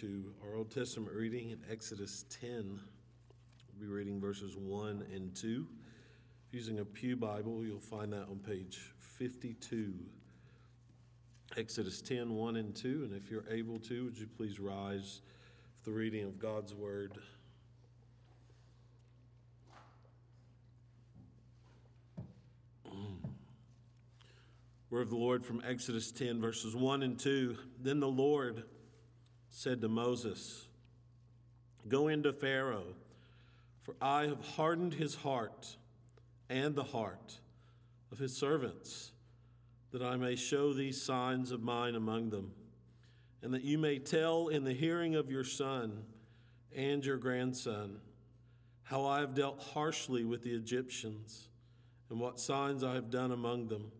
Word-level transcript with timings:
to 0.00 0.24
our 0.44 0.56
Old 0.56 0.70
Testament 0.70 1.14
reading 1.14 1.50
in 1.50 1.58
Exodus 1.70 2.26
10. 2.28 2.80
We'll 3.78 3.80
be 3.80 3.86
reading 3.86 4.20
verses 4.20 4.54
1 4.54 5.06
and 5.14 5.34
2. 5.34 5.66
Using 6.52 6.80
a 6.80 6.84
Pew 6.84 7.16
Bible, 7.16 7.64
you'll 7.64 7.80
find 7.80 8.12
that 8.12 8.24
on 8.28 8.40
page 8.46 8.92
52. 8.98 9.94
Exodus 11.56 12.02
10, 12.02 12.34
1 12.34 12.56
and 12.56 12.76
2. 12.76 13.08
And 13.08 13.16
if 13.16 13.30
you're 13.30 13.48
able 13.50 13.78
to, 13.80 14.04
would 14.04 14.18
you 14.18 14.26
please 14.26 14.60
rise 14.60 15.22
for 15.82 15.88
the 15.90 15.96
reading 15.96 16.24
of 16.24 16.38
God's 16.38 16.74
Word? 16.74 17.12
Word 24.90 25.02
of 25.02 25.10
the 25.10 25.16
Lord 25.16 25.44
from 25.44 25.62
Exodus 25.66 26.12
10, 26.12 26.38
verses 26.38 26.76
1 26.76 27.02
and 27.02 27.18
2. 27.18 27.56
Then 27.80 28.00
the 28.00 28.08
Lord 28.08 28.64
said 29.56 29.80
to 29.80 29.88
Moses, 29.88 30.66
Go 31.88 32.08
into 32.08 32.30
Pharaoh, 32.30 32.94
for 33.80 33.94
I 34.02 34.26
have 34.26 34.44
hardened 34.44 34.92
his 34.92 35.14
heart 35.14 35.78
and 36.50 36.74
the 36.74 36.84
heart 36.84 37.38
of 38.12 38.18
his 38.18 38.36
servants, 38.36 39.12
that 39.92 40.02
I 40.02 40.16
may 40.16 40.36
show 40.36 40.74
these 40.74 41.02
signs 41.02 41.52
of 41.52 41.62
mine 41.62 41.94
among 41.94 42.28
them, 42.28 42.52
and 43.40 43.54
that 43.54 43.64
you 43.64 43.78
may 43.78 43.98
tell 43.98 44.48
in 44.48 44.62
the 44.62 44.74
hearing 44.74 45.14
of 45.14 45.30
your 45.30 45.44
son 45.44 46.04
and 46.74 47.02
your 47.02 47.16
grandson 47.16 47.96
how 48.82 49.06
I 49.06 49.20
have 49.20 49.34
dealt 49.34 49.62
harshly 49.72 50.26
with 50.26 50.42
the 50.42 50.54
Egyptians, 50.54 51.48
and 52.10 52.20
what 52.20 52.38
signs 52.38 52.84
I 52.84 52.92
have 52.92 53.10
done 53.10 53.32
among 53.32 53.68
them 53.68 53.90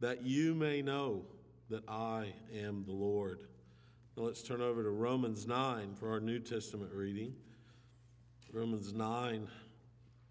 that 0.00 0.22
you 0.22 0.54
may 0.54 0.80
know 0.80 1.26
that 1.68 1.86
I 1.86 2.32
am 2.58 2.84
the 2.86 2.92
Lord. 2.92 3.48
Now 4.14 4.24
let's 4.24 4.42
turn 4.42 4.60
over 4.60 4.82
to 4.82 4.90
Romans 4.90 5.46
9 5.46 5.94
for 5.94 6.10
our 6.10 6.20
New 6.20 6.38
Testament 6.38 6.92
reading. 6.92 7.34
Romans 8.52 8.92
9, 8.92 9.48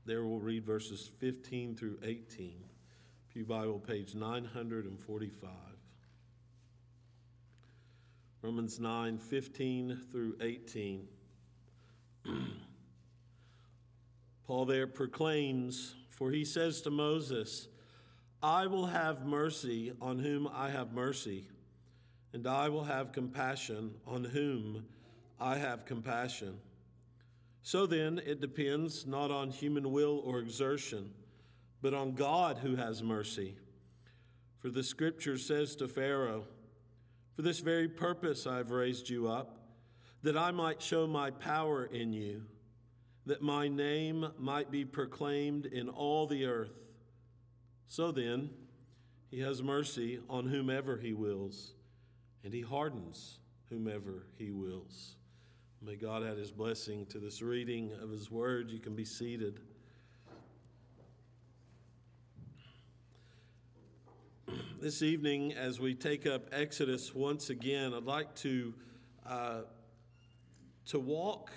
there 0.06 0.24
we'll 0.24 0.38
read 0.38 0.64
verses 0.64 1.10
15 1.18 1.76
through 1.76 1.98
18. 2.04 2.64
Pew 3.34 3.44
Bible, 3.44 3.80
page 3.80 4.14
945. 4.14 5.50
Romans 8.44 8.80
9, 8.80 9.18
15 9.18 10.00
through 10.12 10.36
18. 10.40 11.08
Paul 14.46 14.66
there 14.66 14.86
proclaims, 14.86 15.96
for 16.10 16.30
he 16.30 16.46
says 16.46 16.82
to 16.82 16.92
Moses, 16.92 17.68
I 18.44 18.68
will 18.68 18.86
have 18.86 19.26
mercy 19.26 19.94
on 20.00 20.20
whom 20.20 20.48
I 20.54 20.70
have 20.70 20.94
mercy, 20.94 21.48
and 22.34 22.48
I 22.48 22.70
will 22.70 22.84
have 22.84 23.12
compassion 23.12 23.96
on 24.08 24.24
whom 24.24 24.86
I 25.40 25.58
have 25.58 25.86
compassion. 25.86 26.60
So 27.64 27.86
then, 27.86 28.22
it 28.26 28.42
depends 28.42 29.06
not 29.06 29.32
on 29.32 29.52
human 29.52 29.92
will 29.92 30.22
or 30.26 30.40
exertion, 30.40 31.12
but 31.82 31.94
on 31.94 32.14
God 32.14 32.60
who 32.60 32.76
has 32.76 33.04
mercy. 33.04 33.56
For 34.60 34.70
the 34.70 34.84
scripture 34.84 35.38
says 35.38 35.76
to 35.78 35.88
Pharaoh, 35.88 36.46
For 37.36 37.42
this 37.42 37.60
very 37.60 37.88
purpose 37.88 38.48
I 38.48 38.58
have 38.58 38.72
raised 38.72 39.10
you 39.10 39.28
up, 39.28 39.58
that 40.24 40.38
I 40.38 40.52
might 40.52 40.82
show 40.82 41.08
my 41.08 41.32
power 41.32 41.86
in 41.86 42.14
you, 42.14 42.44
that 43.26 43.42
my 43.42 43.68
name 43.68 44.28
might 44.38 44.72
be 44.72 44.86
proclaimed 44.86 45.66
in 45.66 45.90
all 45.90 46.28
the 46.28 46.46
earth. 46.46 46.74
So 47.88 48.12
then, 48.12 48.52
he 49.30 49.40
has 49.40 49.64
mercy 49.64 50.20
on 50.30 50.48
whomever 50.48 50.98
he 50.98 51.14
wills, 51.14 51.74
and 52.44 52.54
he 52.54 52.62
hardens 52.62 53.40
whomever 53.70 54.26
he 54.38 54.52
wills. 54.52 55.16
May 55.82 55.96
God 55.96 56.24
add 56.24 56.38
his 56.38 56.52
blessing 56.52 57.06
to 57.08 57.18
this 57.18 57.42
reading 57.42 57.92
of 58.02 58.12
his 58.12 58.30
word. 58.30 58.70
You 58.70 58.80
can 58.80 58.96
be 58.96 59.06
seated. 59.06 59.60
This 64.82 65.04
evening, 65.04 65.54
as 65.54 65.80
we 65.80 65.94
take 65.94 66.26
up 66.26 66.48
Exodus 66.52 67.14
once 67.14 67.52
again, 67.52 67.94
I'd 67.94 68.04
like 68.04 68.34
to, 68.38 68.74
uh, 69.28 69.62
to 70.88 71.00
walk 71.00 71.52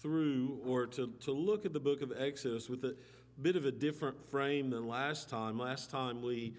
through 0.00 0.58
or 0.66 0.86
to, 0.86 1.12
to 1.20 1.32
look 1.32 1.66
at 1.66 1.74
the 1.74 1.80
book 1.80 2.00
of 2.00 2.12
Exodus 2.18 2.70
with 2.70 2.82
a 2.84 2.96
bit 3.40 3.56
of 3.56 3.66
a 3.66 3.70
different 3.70 4.28
frame 4.30 4.70
than 4.70 4.88
last 4.88 5.28
time. 5.28 5.58
Last 5.58 5.90
time 5.90 6.22
we 6.22 6.54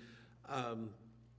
um, 0.48 0.90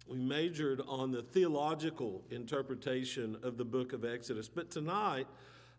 we 0.07 0.19
majored 0.19 0.83
on 0.87 1.11
the 1.11 1.23
theological 1.23 2.23
interpretation 2.31 3.37
of 3.43 3.57
the 3.57 3.65
book 3.65 3.93
of 3.93 4.05
Exodus, 4.05 4.49
but 4.49 4.71
tonight 4.71 5.27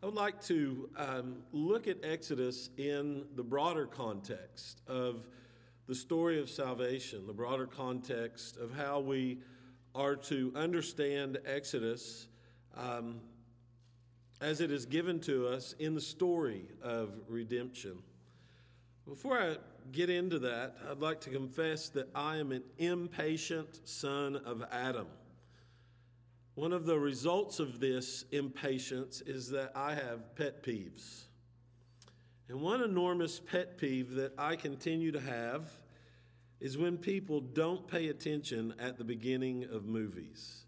I 0.02 0.06
would 0.06 0.16
like 0.16 0.41
to 0.46 0.90
um, 0.97 1.38
look 1.52 1.88
at 1.88 2.03
Exodus 2.03 2.69
in 2.78 3.25
the 3.35 3.44
broader 3.44 3.85
context 3.85 4.81
of 4.88 5.28
the 5.88 5.96
story 5.96 6.40
of 6.40 6.50
salvation, 6.50 7.28
the 7.28 7.34
broader 7.34 7.68
context 7.68 8.58
of 8.58 8.75
how 8.75 9.00
we 9.00 9.40
are 9.94 10.16
to 10.16 10.52
understand 10.56 11.38
Exodus 11.46 12.28
um, 12.75 13.22
as 14.41 14.59
it 14.59 14.72
is 14.72 14.85
given 14.85 15.19
to 15.22 15.47
us 15.47 15.74
in 15.80 15.94
the 15.94 16.02
story 16.02 16.66
of 16.81 17.14
redemption. 17.28 18.00
Before 19.08 19.40
I 19.40 19.58
get 19.91 20.09
into 20.09 20.40
that, 20.40 20.75
I'd 20.90 21.00
like 21.00 21.22
to 21.22 21.29
confess 21.29 21.90
that 21.90 22.09
I 22.16 22.38
am 22.38 22.51
an 22.51 22.63
impatient 22.78 23.81
son 23.84 24.35
of 24.35 24.63
Adam. 24.72 25.07
One 26.56 26.72
of 26.72 26.85
the 26.85 26.97
results 26.97 27.59
of 27.59 27.79
this 27.79 28.23
impatience 28.31 29.22
is 29.22 29.50
that 29.50 29.72
I 29.75 29.94
have 29.94 30.35
pet 30.35 30.63
peeves. 30.63 31.25
And 32.47 32.62
one 32.62 32.81
enormous 32.81 33.40
pet 33.40 33.78
peeve 33.78 34.12
that 34.16 34.34
I 34.38 34.56
continue 34.56 35.12
to 35.12 35.19
have 35.19 35.66
is 36.59 36.78
when 36.78 36.97
people 36.97 37.41
don't 37.41 37.88
pay 37.88 38.07
attention 38.07 38.73
at 38.79 38.97
the 38.97 39.03
beginning 39.03 39.66
of 39.66 39.85
movies. 39.85 40.66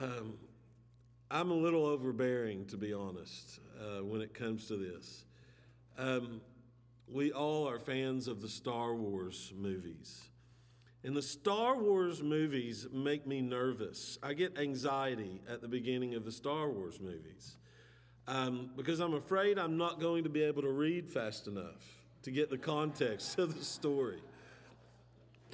Um, 0.00 0.34
I'm 1.30 1.50
a 1.50 1.54
little 1.54 1.86
overbearing, 1.86 2.66
to 2.66 2.76
be 2.76 2.92
honest, 2.92 3.60
uh, 3.80 4.04
when 4.04 4.20
it 4.20 4.34
comes 4.34 4.66
to 4.66 4.76
this. 4.76 5.24
Um, 5.96 6.40
we 7.08 7.32
all 7.32 7.68
are 7.68 7.78
fans 7.78 8.28
of 8.28 8.40
the 8.40 8.48
Star 8.48 8.94
Wars 8.94 9.52
movies. 9.56 10.22
And 11.04 11.16
the 11.16 11.22
Star 11.22 11.78
Wars 11.78 12.22
movies 12.22 12.86
make 12.92 13.26
me 13.26 13.40
nervous. 13.40 14.18
I 14.22 14.34
get 14.34 14.58
anxiety 14.58 15.40
at 15.48 15.60
the 15.60 15.68
beginning 15.68 16.14
of 16.14 16.24
the 16.24 16.32
Star 16.32 16.68
Wars 16.68 17.00
movies 17.00 17.56
um, 18.28 18.70
because 18.76 19.00
I'm 19.00 19.14
afraid 19.14 19.58
I'm 19.58 19.76
not 19.76 20.00
going 20.00 20.24
to 20.24 20.30
be 20.30 20.42
able 20.42 20.62
to 20.62 20.70
read 20.70 21.08
fast 21.08 21.46
enough 21.46 21.84
to 22.22 22.30
get 22.30 22.50
the 22.50 22.58
context 22.58 23.38
of 23.38 23.56
the 23.56 23.64
story. 23.64 24.20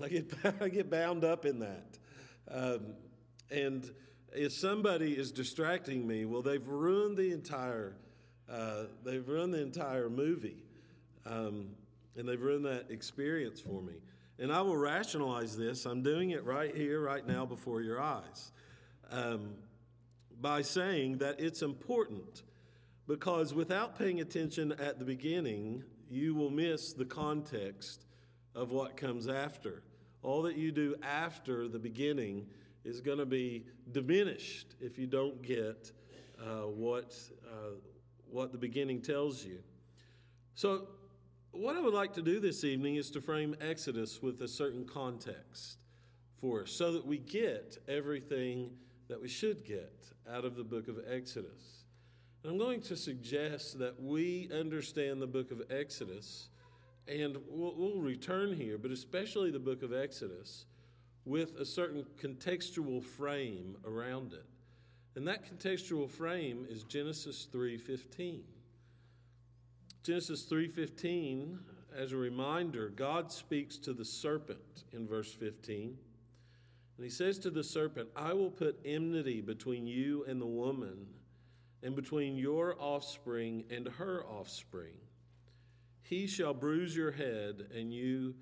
I 0.02 0.08
get, 0.08 0.32
I 0.60 0.68
get 0.68 0.90
bound 0.90 1.24
up 1.24 1.44
in 1.44 1.58
that. 1.58 1.98
Um, 2.50 2.94
and 3.50 3.90
if 4.32 4.52
somebody 4.52 5.12
is 5.12 5.32
distracting 5.32 6.06
me, 6.06 6.24
well, 6.24 6.42
they've 6.42 6.66
ruined 6.66 7.18
the 7.18 7.32
entire, 7.32 7.94
uh, 8.50 8.84
they've 9.04 9.26
ruined 9.26 9.52
the 9.52 9.60
entire 9.60 10.08
movie. 10.08 10.64
Um, 11.26 11.68
and 12.16 12.28
they've 12.28 12.40
ruined 12.40 12.64
that 12.66 12.90
experience 12.90 13.60
for 13.60 13.80
me. 13.82 13.94
And 14.38 14.52
I 14.52 14.60
will 14.60 14.76
rationalize 14.76 15.56
this. 15.56 15.86
I'm 15.86 16.02
doing 16.02 16.30
it 16.30 16.44
right 16.44 16.74
here, 16.74 17.00
right 17.00 17.26
now, 17.26 17.46
before 17.46 17.80
your 17.80 18.00
eyes, 18.00 18.50
um, 19.10 19.54
by 20.40 20.62
saying 20.62 21.18
that 21.18 21.38
it's 21.38 21.62
important 21.62 22.42
because 23.06 23.54
without 23.54 23.98
paying 23.98 24.20
attention 24.20 24.72
at 24.72 24.98
the 24.98 25.04
beginning, 25.04 25.84
you 26.10 26.34
will 26.34 26.50
miss 26.50 26.92
the 26.92 27.04
context 27.04 28.06
of 28.54 28.70
what 28.70 28.96
comes 28.96 29.28
after. 29.28 29.82
All 30.22 30.42
that 30.42 30.56
you 30.56 30.72
do 30.72 30.94
after 31.02 31.68
the 31.68 31.78
beginning 31.78 32.46
is 32.84 33.00
going 33.00 33.18
to 33.18 33.26
be 33.26 33.66
diminished 33.92 34.74
if 34.80 34.98
you 34.98 35.06
don't 35.06 35.42
get 35.42 35.92
uh, 36.40 36.66
what, 36.66 37.16
uh, 37.46 37.76
what 38.30 38.52
the 38.52 38.58
beginning 38.58 39.00
tells 39.00 39.44
you. 39.44 39.58
So, 40.54 40.88
what 41.52 41.76
I 41.76 41.80
would 41.80 41.94
like 41.94 42.14
to 42.14 42.22
do 42.22 42.40
this 42.40 42.64
evening 42.64 42.96
is 42.96 43.10
to 43.10 43.20
frame 43.20 43.54
Exodus 43.60 44.22
with 44.22 44.40
a 44.40 44.48
certain 44.48 44.84
context 44.86 45.84
for 46.40 46.62
us 46.62 46.72
so 46.72 46.92
that 46.92 47.06
we 47.06 47.18
get 47.18 47.78
everything 47.88 48.70
that 49.08 49.20
we 49.20 49.28
should 49.28 49.64
get 49.64 49.92
out 50.30 50.44
of 50.44 50.56
the 50.56 50.64
book 50.64 50.88
of 50.88 50.98
Exodus. 51.06 51.84
And 52.42 52.52
I'm 52.52 52.58
going 52.58 52.80
to 52.82 52.96
suggest 52.96 53.78
that 53.78 54.02
we 54.02 54.50
understand 54.52 55.20
the 55.20 55.26
book 55.26 55.50
of 55.50 55.62
Exodus, 55.70 56.48
and 57.06 57.36
we'll, 57.48 57.74
we'll 57.76 58.00
return 58.00 58.54
here, 58.54 58.78
but 58.78 58.90
especially 58.90 59.50
the 59.50 59.58
book 59.58 59.82
of 59.82 59.92
Exodus, 59.92 60.64
with 61.24 61.54
a 61.56 61.64
certain 61.64 62.04
contextual 62.20 63.02
frame 63.02 63.76
around 63.86 64.32
it. 64.32 64.46
And 65.14 65.28
that 65.28 65.44
contextual 65.44 66.08
frame 66.08 66.66
is 66.68 66.84
Genesis 66.84 67.46
3:15. 67.52 68.40
Genesis 70.02 70.44
3:15 70.44 71.60
as 71.92 72.12
a 72.12 72.16
reminder, 72.16 72.88
God 72.88 73.30
speaks 73.30 73.78
to 73.78 73.92
the 73.92 74.04
serpent 74.04 74.84
in 74.92 75.06
verse 75.06 75.32
15. 75.32 75.98
And 76.96 77.04
he 77.04 77.10
says 77.10 77.38
to 77.40 77.50
the 77.50 77.64
serpent, 77.64 78.10
"I 78.16 78.32
will 78.32 78.50
put 78.50 78.80
enmity 78.84 79.40
between 79.40 79.86
you 79.86 80.24
and 80.24 80.40
the 80.40 80.46
woman, 80.46 81.06
and 81.82 81.96
between 81.96 82.36
your 82.36 82.80
offspring 82.80 83.64
and 83.70 83.88
her 83.88 84.24
offspring. 84.24 84.94
He 86.02 86.26
shall 86.26 86.54
bruise 86.54 86.96
your 86.96 87.12
head, 87.12 87.68
and 87.74 87.92
you 87.92 88.34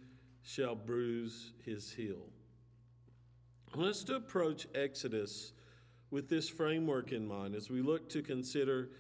shall 0.43 0.75
bruise 0.75 1.53
his 1.65 1.93
heel. 1.93 2.31
Us 3.75 4.05
to 4.05 4.17
approach 4.17 4.67
Exodus 4.75 5.53
with 6.11 6.29
this 6.29 6.49
framework 6.49 7.13
in 7.13 7.27
mind 7.27 7.55
as 7.55 7.71
we 7.71 7.81
look 7.81 8.09
to 8.11 8.23
consider 8.23 8.91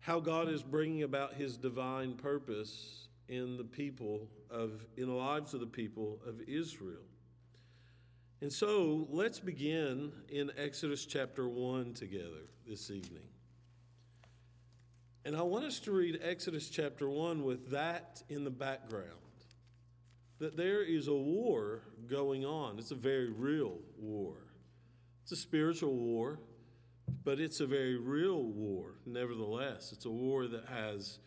how 0.00 0.20
God 0.20 0.48
is 0.48 0.62
bringing 0.62 1.02
about 1.02 1.34
his 1.34 1.56
divine 1.56 2.14
purpose 2.14 3.08
in 3.28 3.56
the 3.56 3.64
people 3.64 4.28
of 4.50 4.84
in 4.96 5.06
the 5.06 5.14
lives 5.14 5.54
of 5.54 5.60
the 5.60 5.66
people 5.66 6.20
of 6.26 6.40
Israel. 6.46 7.02
And 8.40 8.52
so, 8.52 9.06
let's 9.10 9.40
begin 9.40 10.12
in 10.28 10.52
Exodus 10.58 11.06
chapter 11.06 11.48
1 11.48 11.94
together 11.94 12.50
this 12.68 12.90
evening. 12.90 13.22
And 15.24 15.34
I 15.34 15.42
want 15.42 15.64
us 15.64 15.80
to 15.80 15.90
read 15.90 16.20
Exodus 16.22 16.68
chapter 16.68 17.08
1 17.08 17.42
with 17.42 17.70
that 17.70 18.22
in 18.28 18.44
the 18.44 18.50
background. 18.50 19.10
That 20.38 20.56
there 20.56 20.82
is 20.82 21.08
a 21.08 21.14
war 21.14 21.80
going 22.06 22.44
on. 22.44 22.78
It's 22.78 22.90
a 22.90 22.94
very 22.94 23.30
real 23.30 23.78
war. 23.98 24.34
It's 25.22 25.32
a 25.32 25.36
spiritual 25.36 25.94
war, 25.94 26.38
but 27.24 27.40
it's 27.40 27.60
a 27.60 27.66
very 27.66 27.96
real 27.96 28.42
war, 28.42 28.94
nevertheless. 29.04 29.92
It's 29.92 30.04
a 30.06 30.10
war 30.10 30.46
that 30.46 30.66
has 30.66 31.18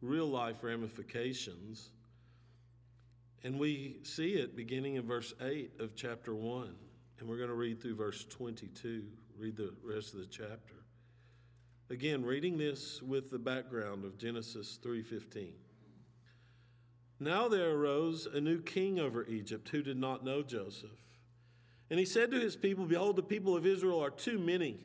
real 0.00 0.26
life 0.26 0.62
ramifications. 0.62 1.90
And 3.44 3.58
we 3.58 3.98
see 4.02 4.34
it 4.34 4.56
beginning 4.56 4.96
in 4.96 5.06
verse 5.06 5.34
8 5.40 5.72
of 5.80 5.94
chapter 5.94 6.34
1. 6.34 6.74
And 7.18 7.28
we're 7.28 7.36
going 7.36 7.48
to 7.48 7.54
read 7.54 7.80
through 7.80 7.96
verse 7.96 8.24
22, 8.28 9.04
read 9.36 9.56
the 9.56 9.74
rest 9.82 10.14
of 10.14 10.20
the 10.20 10.26
chapter. 10.26 10.74
Again, 11.90 12.24
reading 12.24 12.58
this 12.58 13.02
with 13.02 13.30
the 13.30 13.38
background 13.38 14.04
of 14.04 14.18
Genesis 14.18 14.78
3:15. 14.82 15.54
Now 17.18 17.48
there 17.48 17.70
arose 17.70 18.26
a 18.26 18.40
new 18.40 18.60
king 18.60 19.00
over 19.00 19.26
Egypt 19.26 19.70
who 19.70 19.82
did 19.82 19.96
not 19.96 20.24
know 20.24 20.42
Joseph. 20.42 20.90
And 21.90 21.98
he 21.98 22.04
said 22.04 22.30
to 22.30 22.38
his 22.38 22.56
people, 22.56 22.84
Behold, 22.84 23.16
the 23.16 23.22
people 23.22 23.56
of 23.56 23.66
Israel 23.66 24.04
are 24.04 24.10
too 24.10 24.38
many 24.38 24.84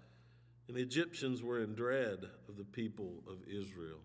And 0.71 0.77
the 0.77 0.83
Egyptians 0.83 1.43
were 1.43 1.61
in 1.61 1.75
dread 1.75 2.29
of 2.47 2.55
the 2.55 2.63
people 2.63 3.15
of 3.27 3.39
Israel. 3.45 3.99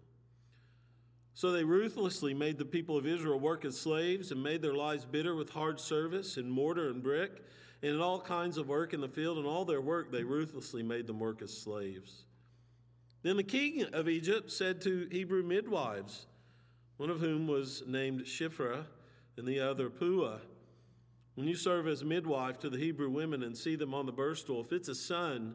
So 1.33 1.53
they 1.53 1.63
ruthlessly 1.63 2.35
made 2.35 2.59
the 2.59 2.65
people 2.65 2.97
of 2.97 3.07
Israel 3.07 3.39
work 3.39 3.65
as 3.65 3.79
slaves 3.79 4.33
and 4.33 4.43
made 4.43 4.63
their 4.63 4.75
lives 4.75 5.05
bitter 5.05 5.37
with 5.37 5.49
hard 5.49 5.79
service 5.79 6.39
in 6.39 6.51
mortar 6.51 6.91
and 6.91 7.05
brick 7.05 7.45
and 7.85 7.93
in 7.93 8.01
all 8.01 8.21
kinds 8.21 8.59
of 8.59 8.67
work 8.67 8.95
in 8.95 9.01
the 9.01 9.07
field. 9.09 9.39
And 9.39 9.47
all 9.47 9.65
their 9.65 9.81
work 9.81 10.11
they 10.11 10.25
ruthlessly 10.25 10.83
made 10.83 11.07
them 11.07 11.21
work 11.21 11.41
as 11.41 11.57
slaves. 11.57 12.25
Then 13.23 13.37
the 13.37 13.45
king 13.45 13.85
of 13.93 14.09
Egypt 14.09 14.51
said 14.51 14.81
to 14.81 15.07
Hebrew 15.13 15.45
midwives, 15.45 16.27
one 16.97 17.11
of 17.11 17.21
whom 17.21 17.47
was 17.47 17.85
named 17.87 18.23
Shiphrah 18.23 18.87
and 19.37 19.47
the 19.47 19.61
other 19.61 19.89
Puah, 19.89 20.41
When 21.37 21.47
you 21.47 21.55
serve 21.55 21.87
as 21.87 22.03
midwife 22.03 22.59
to 22.59 22.71
the 22.71 22.79
Hebrew 22.79 23.09
women 23.09 23.45
and 23.45 23.57
see 23.57 23.77
them 23.77 23.95
on 23.95 24.05
the 24.05 24.11
birth 24.11 24.39
stool, 24.39 24.63
if 24.63 24.73
it's 24.73 24.89
a 24.89 24.97
son, 24.97 25.55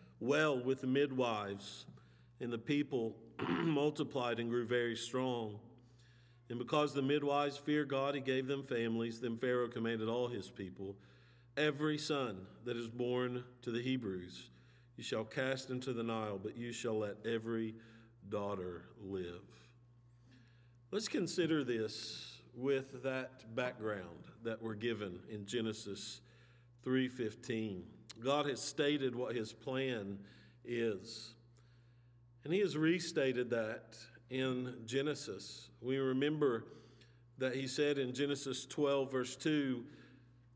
well 0.21 0.57
with 0.57 0.79
the 0.79 0.87
midwives, 0.87 1.85
and 2.39 2.53
the 2.53 2.57
people 2.57 3.17
multiplied 3.49 4.39
and 4.39 4.49
grew 4.49 4.65
very 4.65 4.95
strong. 4.95 5.59
And 6.49 6.57
because 6.57 6.93
the 6.93 7.01
midwives 7.01 7.57
feared 7.57 7.89
God, 7.89 8.15
he 8.15 8.21
gave 8.21 8.47
them 8.47 8.63
families. 8.63 9.19
Then 9.19 9.37
Pharaoh 9.37 9.67
commanded 9.67 10.07
all 10.07 10.29
his 10.29 10.49
people 10.49 10.95
Every 11.57 11.97
son 11.97 12.47
that 12.63 12.77
is 12.77 12.89
born 12.89 13.43
to 13.63 13.71
the 13.71 13.81
Hebrews 13.81 14.47
you 15.01 15.03
shall 15.03 15.23
cast 15.23 15.71
into 15.71 15.93
the 15.93 16.03
Nile, 16.03 16.39
but 16.41 16.55
you 16.55 16.71
shall 16.71 16.99
let 16.99 17.15
every 17.25 17.73
daughter 18.29 18.83
live. 19.01 19.41
Let's 20.91 21.07
consider 21.07 21.63
this 21.63 22.37
with 22.53 23.01
that 23.01 23.55
background 23.55 24.25
that 24.43 24.61
we're 24.61 24.75
given 24.75 25.19
in 25.27 25.45
Genesis 25.47 26.21
3:15. 26.83 27.83
God 28.23 28.45
has 28.45 28.61
stated 28.61 29.15
what 29.15 29.35
his 29.35 29.53
plan 29.53 30.19
is. 30.65 31.33
And 32.43 32.53
he 32.53 32.59
has 32.59 32.75
restated 32.77 33.49
that 33.51 33.97
in 34.29 34.75
Genesis. 34.85 35.69
We 35.81 35.97
remember 35.97 36.65
that 37.37 37.55
he 37.55 37.67
said 37.67 37.97
in 37.97 38.13
Genesis 38.13 38.65
12 38.65 39.11
verse 39.11 39.35
2 39.35 39.85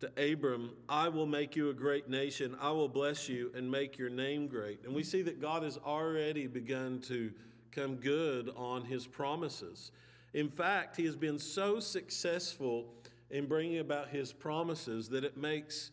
to 0.02 0.32
Abram, 0.32 0.72
I 0.90 1.10
will 1.10 1.26
make 1.26 1.56
you 1.56 1.70
a 1.70 1.74
great 1.74 2.10
nation. 2.10 2.56
I 2.60 2.72
will 2.72 2.90
bless 2.90 3.30
you 3.30 3.52
and 3.56 3.70
make 3.70 3.98
your 3.98 4.10
name 4.10 4.48
great. 4.48 4.84
And 4.84 4.94
we 4.94 5.04
see 5.04 5.22
that 5.24 5.42
God 5.42 5.64
has 5.64 5.78
already 5.78 6.48
begun 6.48 7.00
to 7.08 7.32
come 7.72 7.96
good 7.96 8.50
on 8.56 8.84
his 8.84 9.08
promises. 9.08 9.92
In 10.34 10.50
fact, 10.50 10.98
he 10.98 11.06
has 11.06 11.16
been 11.16 11.40
so 11.40 11.80
successful 11.80 12.94
in 13.30 13.48
bringing 13.48 13.80
about 13.80 14.10
his 14.10 14.34
promises 14.34 15.10
that 15.10 15.24
it 15.24 15.38
makes 15.38 15.92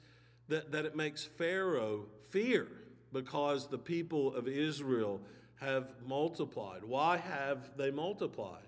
that, 0.52 0.70
that 0.72 0.84
it 0.84 0.94
makes 0.94 1.24
Pharaoh 1.24 2.04
fear 2.30 2.68
because 3.10 3.68
the 3.68 3.78
people 3.78 4.34
of 4.34 4.46
Israel 4.46 5.20
have 5.60 5.94
multiplied. 6.06 6.84
Why 6.84 7.16
have 7.16 7.76
they 7.78 7.90
multiplied? 7.90 8.66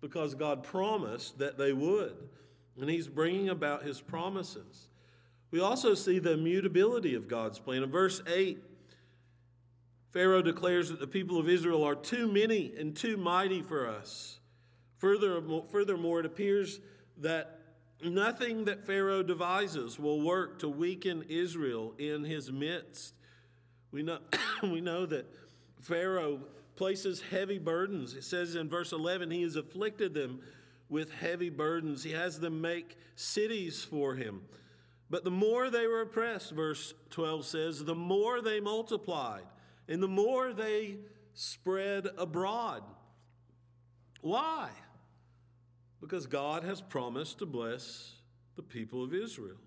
Because 0.00 0.34
God 0.34 0.64
promised 0.64 1.38
that 1.38 1.56
they 1.56 1.72
would 1.72 2.16
and 2.80 2.90
he's 2.90 3.06
bringing 3.06 3.48
about 3.48 3.84
his 3.84 4.00
promises. 4.00 4.88
We 5.52 5.60
also 5.60 5.94
see 5.94 6.18
the 6.18 6.32
immutability 6.32 7.14
of 7.14 7.28
God's 7.28 7.58
plan. 7.58 7.82
In 7.82 7.90
verse 7.90 8.22
8, 8.26 8.58
Pharaoh 10.10 10.42
declares 10.42 10.88
that 10.88 10.98
the 10.98 11.06
people 11.06 11.38
of 11.38 11.48
Israel 11.48 11.84
are 11.84 11.94
too 11.94 12.26
many 12.32 12.72
and 12.76 12.96
too 12.96 13.16
mighty 13.16 13.62
for 13.62 13.88
us. 13.88 14.40
Furthermore, 14.98 15.64
furthermore, 15.70 16.20
it 16.20 16.26
appears 16.26 16.80
that 17.18 17.59
nothing 18.02 18.64
that 18.64 18.86
Pharaoh 18.86 19.22
devises 19.22 19.98
will 19.98 20.20
work 20.20 20.58
to 20.60 20.68
weaken 20.68 21.24
Israel 21.28 21.94
in 21.98 22.24
his 22.24 22.50
midst. 22.50 23.14
We 23.92 24.02
know, 24.02 24.18
we 24.62 24.80
know 24.80 25.06
that 25.06 25.26
Pharaoh 25.80 26.40
places 26.76 27.20
heavy 27.20 27.58
burdens. 27.58 28.14
It 28.14 28.24
says 28.24 28.54
in 28.54 28.68
verse 28.68 28.92
11, 28.92 29.30
he 29.30 29.42
has 29.42 29.56
afflicted 29.56 30.14
them 30.14 30.40
with 30.88 31.12
heavy 31.12 31.50
burdens. 31.50 32.02
He 32.02 32.12
has 32.12 32.40
them 32.40 32.60
make 32.60 32.96
cities 33.14 33.84
for 33.84 34.14
him. 34.14 34.42
But 35.10 35.24
the 35.24 35.30
more 35.30 35.70
they 35.70 35.86
were 35.86 36.02
oppressed, 36.02 36.52
verse 36.52 36.94
12 37.10 37.44
says, 37.44 37.84
the 37.84 37.94
more 37.94 38.40
they 38.40 38.60
multiplied 38.60 39.44
and 39.88 40.02
the 40.02 40.08
more 40.08 40.52
they 40.52 40.98
spread 41.34 42.08
abroad. 42.16 42.82
Why? 44.20 44.70
Because 46.00 46.26
God 46.26 46.64
has 46.64 46.80
promised 46.80 47.38
to 47.38 47.46
bless 47.46 48.14
the 48.56 48.62
people 48.62 49.04
of 49.04 49.14
Israel. 49.14 49.58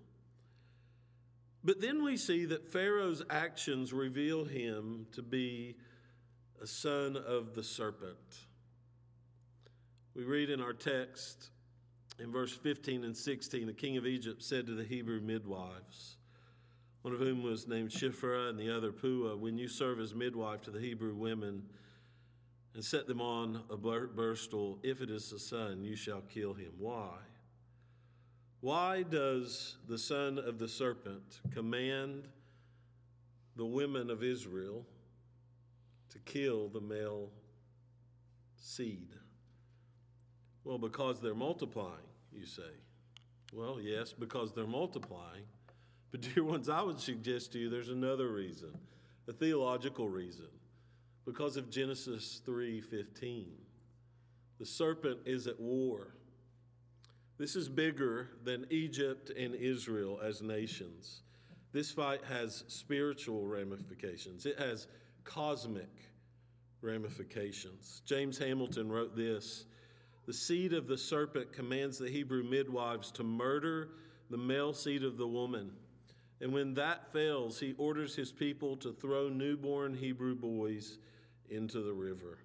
But 1.62 1.80
then 1.80 2.04
we 2.04 2.16
see 2.16 2.44
that 2.46 2.70
Pharaoh's 2.70 3.22
actions 3.30 3.92
reveal 3.92 4.44
him 4.44 5.06
to 5.12 5.22
be 5.22 5.76
a 6.62 6.66
son 6.66 7.16
of 7.16 7.54
the 7.54 7.62
serpent. 7.62 8.18
We 10.14 10.24
read 10.24 10.50
in 10.50 10.60
our 10.60 10.74
text 10.74 11.50
in 12.20 12.30
verse 12.30 12.52
15 12.52 13.04
and 13.04 13.16
16 13.16 13.66
the 13.66 13.72
king 13.72 13.96
of 13.96 14.06
Egypt 14.06 14.42
said 14.42 14.66
to 14.66 14.74
the 14.74 14.84
Hebrew 14.84 15.20
midwives, 15.20 16.16
one 17.02 17.12
of 17.12 17.20
whom 17.20 17.42
was 17.42 17.66
named 17.66 17.90
Shiphrah 17.90 18.48
and 18.48 18.58
the 18.58 18.74
other 18.74 18.92
Puah, 18.92 19.36
when 19.36 19.58
you 19.58 19.68
serve 19.68 20.00
as 20.00 20.14
midwife 20.14 20.62
to 20.62 20.70
the 20.70 20.80
Hebrew 20.80 21.14
women, 21.14 21.64
and 22.74 22.84
set 22.84 23.06
them 23.06 23.20
on 23.20 23.62
a 23.70 23.76
birstool. 23.76 24.78
If 24.82 25.00
it 25.00 25.10
is 25.10 25.30
the 25.30 25.38
son, 25.38 25.84
you 25.84 25.94
shall 25.94 26.22
kill 26.22 26.54
him. 26.54 26.72
Why? 26.78 27.12
Why 28.60 29.02
does 29.02 29.76
the 29.88 29.98
son 29.98 30.38
of 30.38 30.58
the 30.58 30.68
serpent 30.68 31.40
command 31.52 32.26
the 33.56 33.64
women 33.64 34.10
of 34.10 34.24
Israel 34.24 34.84
to 36.10 36.18
kill 36.20 36.68
the 36.68 36.80
male 36.80 37.30
seed? 38.56 39.10
Well, 40.64 40.78
because 40.78 41.20
they're 41.20 41.34
multiplying, 41.34 42.08
you 42.32 42.46
say. 42.46 42.62
Well, 43.52 43.78
yes, 43.80 44.12
because 44.12 44.52
they're 44.52 44.66
multiplying. 44.66 45.44
But, 46.10 46.22
dear 46.34 46.42
ones, 46.42 46.68
I 46.68 46.82
would 46.82 46.98
suggest 46.98 47.52
to 47.52 47.58
you 47.58 47.70
there's 47.70 47.90
another 47.90 48.28
reason, 48.28 48.76
a 49.28 49.32
theological 49.32 50.08
reason 50.08 50.48
because 51.24 51.56
of 51.56 51.70
Genesis 51.70 52.40
3:15. 52.44 53.56
The 54.58 54.66
serpent 54.66 55.20
is 55.26 55.46
at 55.46 55.58
war. 55.58 56.14
This 57.36 57.56
is 57.56 57.68
bigger 57.68 58.30
than 58.44 58.66
Egypt 58.70 59.30
and 59.30 59.54
Israel 59.54 60.20
as 60.20 60.42
nations. 60.42 61.22
This 61.72 61.90
fight 61.90 62.22
has 62.24 62.64
spiritual 62.68 63.46
ramifications. 63.46 64.46
It 64.46 64.58
has 64.58 64.86
cosmic 65.24 66.12
ramifications. 66.80 68.02
James 68.04 68.38
Hamilton 68.38 68.92
wrote 68.92 69.16
this 69.16 69.66
The 70.26 70.32
seed 70.32 70.72
of 70.72 70.86
the 70.86 70.98
serpent 70.98 71.52
commands 71.52 71.98
the 71.98 72.08
Hebrew 72.08 72.44
midwives 72.44 73.10
to 73.12 73.24
murder 73.24 73.90
the 74.30 74.38
male 74.38 74.72
seed 74.72 75.02
of 75.02 75.16
the 75.16 75.26
woman. 75.26 75.72
And 76.40 76.52
when 76.52 76.74
that 76.74 77.12
fails, 77.12 77.58
he 77.58 77.74
orders 77.78 78.14
his 78.14 78.30
people 78.30 78.76
to 78.78 78.92
throw 78.92 79.28
newborn 79.28 79.94
Hebrew 79.94 80.34
boys 80.34 80.98
into 81.50 81.82
the 81.82 81.92
river. 81.92 82.38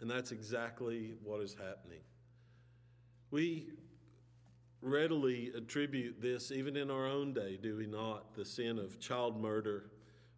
And 0.00 0.10
that's 0.10 0.32
exactly 0.32 1.14
what 1.22 1.40
is 1.40 1.54
happening. 1.54 2.00
We 3.30 3.68
readily 4.82 5.50
attribute 5.56 6.20
this, 6.20 6.52
even 6.52 6.76
in 6.76 6.90
our 6.90 7.06
own 7.06 7.32
day, 7.32 7.58
do 7.60 7.76
we 7.76 7.86
not? 7.86 8.34
The 8.34 8.44
sin 8.44 8.78
of 8.78 9.00
child 9.00 9.40
murder, 9.40 9.90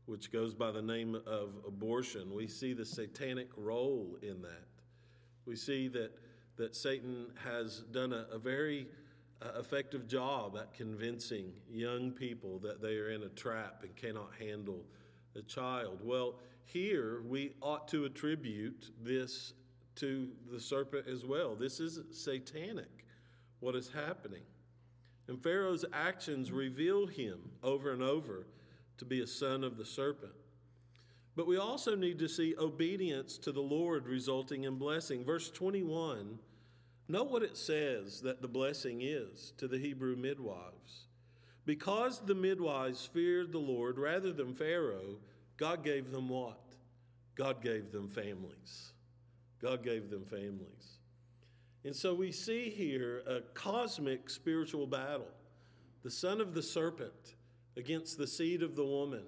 which 0.06 0.30
goes 0.30 0.54
by 0.54 0.70
the 0.70 0.82
name 0.82 1.16
of 1.26 1.50
abortion. 1.66 2.32
We 2.32 2.46
see 2.46 2.72
the 2.72 2.84
satanic 2.84 3.48
role 3.56 4.16
in 4.22 4.40
that. 4.42 4.68
We 5.46 5.56
see 5.56 5.88
that, 5.88 6.12
that 6.56 6.76
Satan 6.76 7.26
has 7.44 7.80
done 7.90 8.12
a, 8.12 8.26
a 8.32 8.38
very 8.38 8.86
uh, 9.42 9.58
effective 9.58 10.06
job 10.06 10.56
at 10.56 10.72
convincing 10.74 11.52
young 11.70 12.12
people 12.12 12.58
that 12.60 12.80
they 12.80 12.96
are 12.96 13.10
in 13.10 13.24
a 13.24 13.28
trap 13.30 13.82
and 13.82 13.94
cannot 13.96 14.30
handle 14.38 14.84
a 15.34 15.42
child. 15.42 15.98
Well, 16.02 16.36
here 16.66 17.22
we 17.26 17.52
ought 17.62 17.88
to 17.88 18.04
attribute 18.04 18.90
this 19.02 19.54
to 19.96 20.28
the 20.52 20.60
serpent 20.60 21.06
as 21.08 21.24
well. 21.24 21.54
This 21.54 21.80
is 21.80 22.00
satanic, 22.10 23.06
what 23.60 23.74
is 23.74 23.88
happening. 23.88 24.42
And 25.28 25.42
Pharaoh's 25.42 25.84
actions 25.92 26.52
reveal 26.52 27.06
him 27.06 27.38
over 27.62 27.92
and 27.92 28.02
over 28.02 28.46
to 28.98 29.04
be 29.04 29.20
a 29.22 29.26
son 29.26 29.64
of 29.64 29.76
the 29.76 29.84
serpent. 29.84 30.32
But 31.34 31.46
we 31.46 31.58
also 31.58 31.94
need 31.94 32.18
to 32.20 32.28
see 32.28 32.54
obedience 32.58 33.36
to 33.38 33.52
the 33.52 33.60
Lord 33.60 34.06
resulting 34.06 34.64
in 34.64 34.76
blessing. 34.76 35.24
Verse 35.24 35.50
21, 35.50 36.38
note 37.08 37.30
what 37.30 37.42
it 37.42 37.56
says 37.56 38.22
that 38.22 38.40
the 38.40 38.48
blessing 38.48 39.02
is 39.02 39.52
to 39.58 39.68
the 39.68 39.78
Hebrew 39.78 40.16
midwives. 40.16 41.06
Because 41.66 42.20
the 42.20 42.34
midwives 42.34 43.04
feared 43.06 43.52
the 43.52 43.58
Lord 43.58 43.98
rather 43.98 44.32
than 44.32 44.54
Pharaoh, 44.54 45.18
God 45.56 45.84
gave 45.84 46.10
them 46.10 46.28
what? 46.28 46.60
God 47.34 47.62
gave 47.62 47.92
them 47.92 48.08
families. 48.08 48.92
God 49.60 49.82
gave 49.82 50.10
them 50.10 50.24
families. 50.24 50.98
And 51.84 51.94
so 51.94 52.14
we 52.14 52.32
see 52.32 52.68
here 52.70 53.22
a 53.28 53.40
cosmic 53.54 54.28
spiritual 54.28 54.86
battle 54.86 55.28
the 56.02 56.10
son 56.10 56.40
of 56.40 56.54
the 56.54 56.62
serpent 56.62 57.34
against 57.76 58.16
the 58.16 58.26
seed 58.26 58.62
of 58.62 58.76
the 58.76 58.84
woman. 58.84 59.24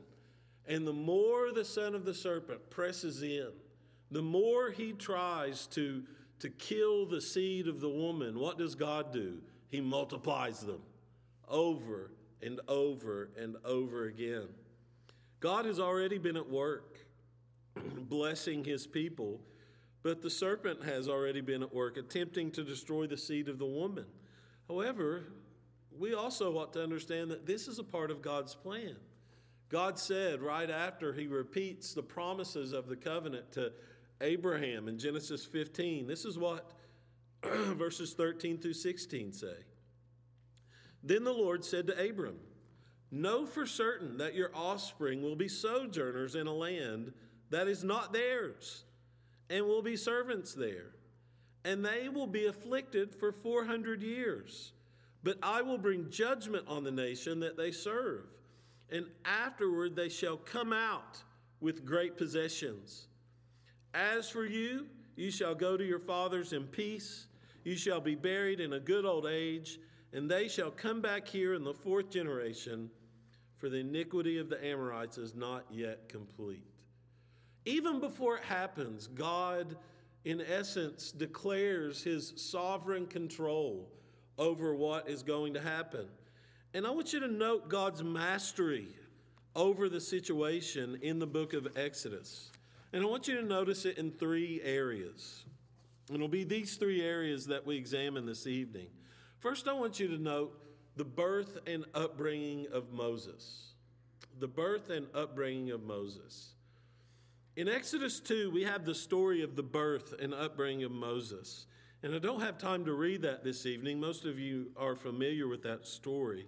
And 0.67 0.87
the 0.87 0.93
more 0.93 1.51
the 1.53 1.65
son 1.65 1.95
of 1.95 2.05
the 2.05 2.15
serpent 2.15 2.71
presses 2.71 3.23
in, 3.23 3.49
the 4.11 4.23
more 4.23 4.71
he 4.71 4.93
tries 4.93 5.67
to, 5.69 6.05
to 6.39 6.51
kill 6.51 7.05
the 7.05 7.21
seed 7.21 7.67
of 7.67 7.81
the 7.81 7.89
woman, 7.89 8.39
what 8.39 8.59
does 8.59 8.75
God 8.75 9.13
do? 9.13 9.39
He 9.71 9.81
multiplies 9.81 10.61
them 10.61 10.81
over 11.49 12.13
and 12.43 12.61
over 12.69 13.31
and 13.37 13.57
over 13.65 14.07
again. 14.07 14.49
God 15.41 15.65
has 15.67 15.79
already 15.79 16.19
been 16.19 16.37
at 16.37 16.49
work 16.49 16.99
blessing 18.09 18.65
his 18.65 18.87
people, 18.87 19.41
but 20.03 20.21
the 20.21 20.31
serpent 20.31 20.85
has 20.85 21.09
already 21.09 21.41
been 21.41 21.63
at 21.63 21.75
work 21.75 21.97
attempting 21.97 22.51
to 22.53 22.65
destroy 22.65 23.07
the 23.07 23.17
seed 23.17 23.49
of 23.49 23.59
the 23.59 23.67
woman. 23.67 24.07
However, 24.69 25.25
we 25.97 26.15
also 26.15 26.57
ought 26.59 26.73
to 26.75 26.83
understand 26.83 27.31
that 27.31 27.47
this 27.47 27.69
is 27.69 27.79
a 27.79 27.85
part 27.85 28.11
of 28.11 28.23
God's 28.23 28.55
plan. 28.55 28.97
God 29.69 29.99
said 29.99 30.41
right 30.41 30.71
after 30.71 31.13
he 31.13 31.27
repeats 31.27 31.93
the 31.93 32.03
promises 32.03 32.73
of 32.73 32.89
the 32.89 32.97
covenant 32.97 33.53
to 33.53 33.73
Abraham 34.21 34.89
in 34.89 34.99
Genesis 34.99 35.45
15, 35.45 36.07
this 36.07 36.25
is 36.25 36.39
what 36.39 36.73
verses 37.45 38.15
13 38.15 38.59
through 38.59 38.73
16 38.73 39.33
say. 39.33 39.55
Then 41.03 41.23
the 41.23 41.33
Lord 41.33 41.65
said 41.65 41.87
to 41.87 42.09
Abram, 42.09 42.39
Know 43.11 43.47
for 43.47 43.65
certain 43.65 44.19
that 44.19 44.35
your 44.35 44.51
offspring 44.55 45.23
will 45.23 45.37
be 45.37 45.49
sojourners 45.49 46.35
in 46.35 46.47
a 46.47 46.53
land 46.53 47.13
that 47.51 47.67
is 47.67 47.83
not 47.83 48.13
theirs, 48.13 48.85
and 49.49 49.67
will 49.67 49.83
be 49.83 49.97
servants 49.97 50.55
there. 50.55 50.93
And 51.65 51.85
they 51.85 52.09
will 52.09 52.27
be 52.27 52.47
afflicted 52.47 53.15
for 53.15 53.33
400 53.33 54.03
years. 54.03 54.73
But 55.23 55.39
I 55.43 55.63
will 55.63 55.79
bring 55.79 56.11
judgment 56.11 56.67
on 56.69 56.85
the 56.85 56.91
nation 56.91 57.41
that 57.41 57.57
they 57.57 57.73
serve. 57.73 58.27
And 58.91 59.07
afterward 59.25 59.97
they 59.97 60.09
shall 60.09 60.37
come 60.37 60.73
out 60.73 61.23
with 61.61 61.85
great 61.85 62.17
possessions. 62.17 63.09
As 63.95 64.29
for 64.29 64.45
you, 64.45 64.87
you 65.17 65.31
shall 65.31 65.55
go 65.55 65.77
to 65.77 65.85
your 65.85 65.99
fathers 65.99 66.53
in 66.53 66.65
peace. 66.65 67.27
You 67.65 67.77
shall 67.77 68.01
be 68.01 68.15
buried 68.15 68.61
in 68.61 68.75
a 68.75 68.81
good 68.81 69.05
old 69.05 69.27
age, 69.27 69.79
and 70.13 70.31
they 70.31 70.47
shall 70.47 70.71
come 70.71 71.01
back 71.01 71.27
here 71.27 71.55
in 71.55 71.65
the 71.65 71.75
fourth 71.75 72.11
generation 72.11 72.91
for 73.59 73.69
the 73.69 73.79
iniquity 73.79 74.39
of 74.39 74.49
the 74.49 74.65
Amorites 74.65 75.19
is 75.19 75.35
not 75.35 75.65
yet 75.71 76.09
complete. 76.09 76.65
Even 77.65 78.01
before 78.01 78.37
it 78.37 78.45
happens, 78.45 79.09
God, 79.09 79.77
in 80.25 80.41
essence, 80.41 81.13
declares 81.13 82.03
his 82.03 82.33
sovereign 82.37 83.07
control 83.07 83.91
over 84.39 84.75
what 84.75 85.09
is 85.09 85.23
going 85.23 85.55
to 85.55 85.61
happen. 85.61 86.07
And 86.73 86.87
I 86.87 86.91
want 86.91 87.13
you 87.13 87.21
to 87.21 87.29
note 87.29 87.69
God's 87.69 88.03
mastery 88.03 88.89
over 89.57 89.89
the 89.89 90.01
situation 90.01 90.99
in 91.03 91.19
the 91.19 91.27
book 91.27 91.53
of 91.53 91.77
Exodus. 91.77 92.53
And 92.93 93.03
I 93.03 93.07
want 93.07 93.27
you 93.27 93.37
to 93.41 93.45
notice 93.45 93.85
it 93.85 93.99
in 93.99 94.13
three 94.13 94.61
areas. 94.63 95.45
And 96.09 96.17
it'll 96.17 96.29
be 96.29 96.45
these 96.45 96.77
three 96.77 97.03
areas 97.03 97.47
that 97.47 97.67
we 97.67 97.77
examine 97.77 98.25
this 98.25 98.47
evening. 98.47 98.87
First, 99.41 99.69
I 99.69 99.73
want 99.73 99.99
you 100.01 100.09
to 100.09 100.19
note 100.19 100.59
the 100.99 101.05
birth 101.05 101.59
and 101.65 101.85
upbringing 101.95 102.67
of 102.73 102.93
Moses. 102.93 103.73
The 104.41 104.49
birth 104.49 104.91
and 104.91 105.07
upbringing 105.15 105.71
of 105.71 105.85
Moses. 105.85 106.55
In 107.55 107.69
Exodus 107.69 108.19
2, 108.19 108.51
we 108.51 108.65
have 108.65 108.85
the 108.85 108.97
story 108.97 109.43
of 109.43 109.55
the 109.55 109.63
birth 109.63 110.13
and 110.21 110.35
upbringing 110.35 110.83
of 110.83 110.91
Moses. 110.91 111.67
And 112.03 112.17
I 112.17 112.19
don't 112.19 112.41
have 112.41 112.59
time 112.59 112.85
to 112.85 112.95
read 112.95 113.23
that 113.23 113.45
this 113.45 113.65
evening. 113.65 114.01
Most 114.01 114.25
of 114.25 114.41
you 114.41 114.73
are 114.77 114.97
familiar 114.97 115.47
with 115.47 115.63
that 115.63 115.87
story. 115.87 116.47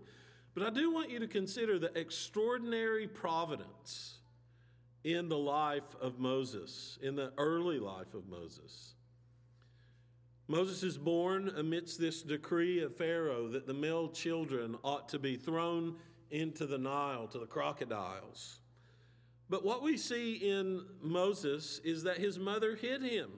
But 0.55 0.65
I 0.65 0.71
do 0.71 0.93
want 0.93 1.11
you 1.11 1.21
to 1.21 1.29
consider 1.29 1.79
the 1.79 1.97
extraordinary 1.97 3.07
providence 3.07 4.19
in 5.05 5.29
the 5.29 5.39
life 5.39 5.97
of 6.01 6.19
Moses, 6.19 6.99
in 7.01 7.15
the 7.15 7.33
early 7.39 7.79
life 7.79 8.15
of 8.15 8.29
Moses. 8.29 8.95
Moses 10.51 10.83
is 10.83 10.99
born 10.99 11.53
amidst 11.59 12.01
this 12.01 12.23
decree 12.23 12.83
of 12.83 12.97
Pharaoh 12.97 13.47
that 13.47 13.69
the 13.69 13.73
male 13.73 14.09
children 14.09 14.77
ought 14.83 15.09
to 15.11 15.19
be 15.21 15.37
thrown 15.37 15.95
into 16.33 16.67
the 16.67 16.77
Nile 16.77 17.29
to 17.29 17.39
the 17.39 17.47
crocodiles. 17.47 18.59
But 19.49 19.65
what 19.65 19.81
we 19.81 19.97
see 19.97 20.35
in 20.35 20.85
Moses 21.01 21.81
is 21.85 22.03
that 22.03 22.19
his 22.19 22.37
mother 22.37 22.75
hid 22.75 23.01
him 23.01 23.31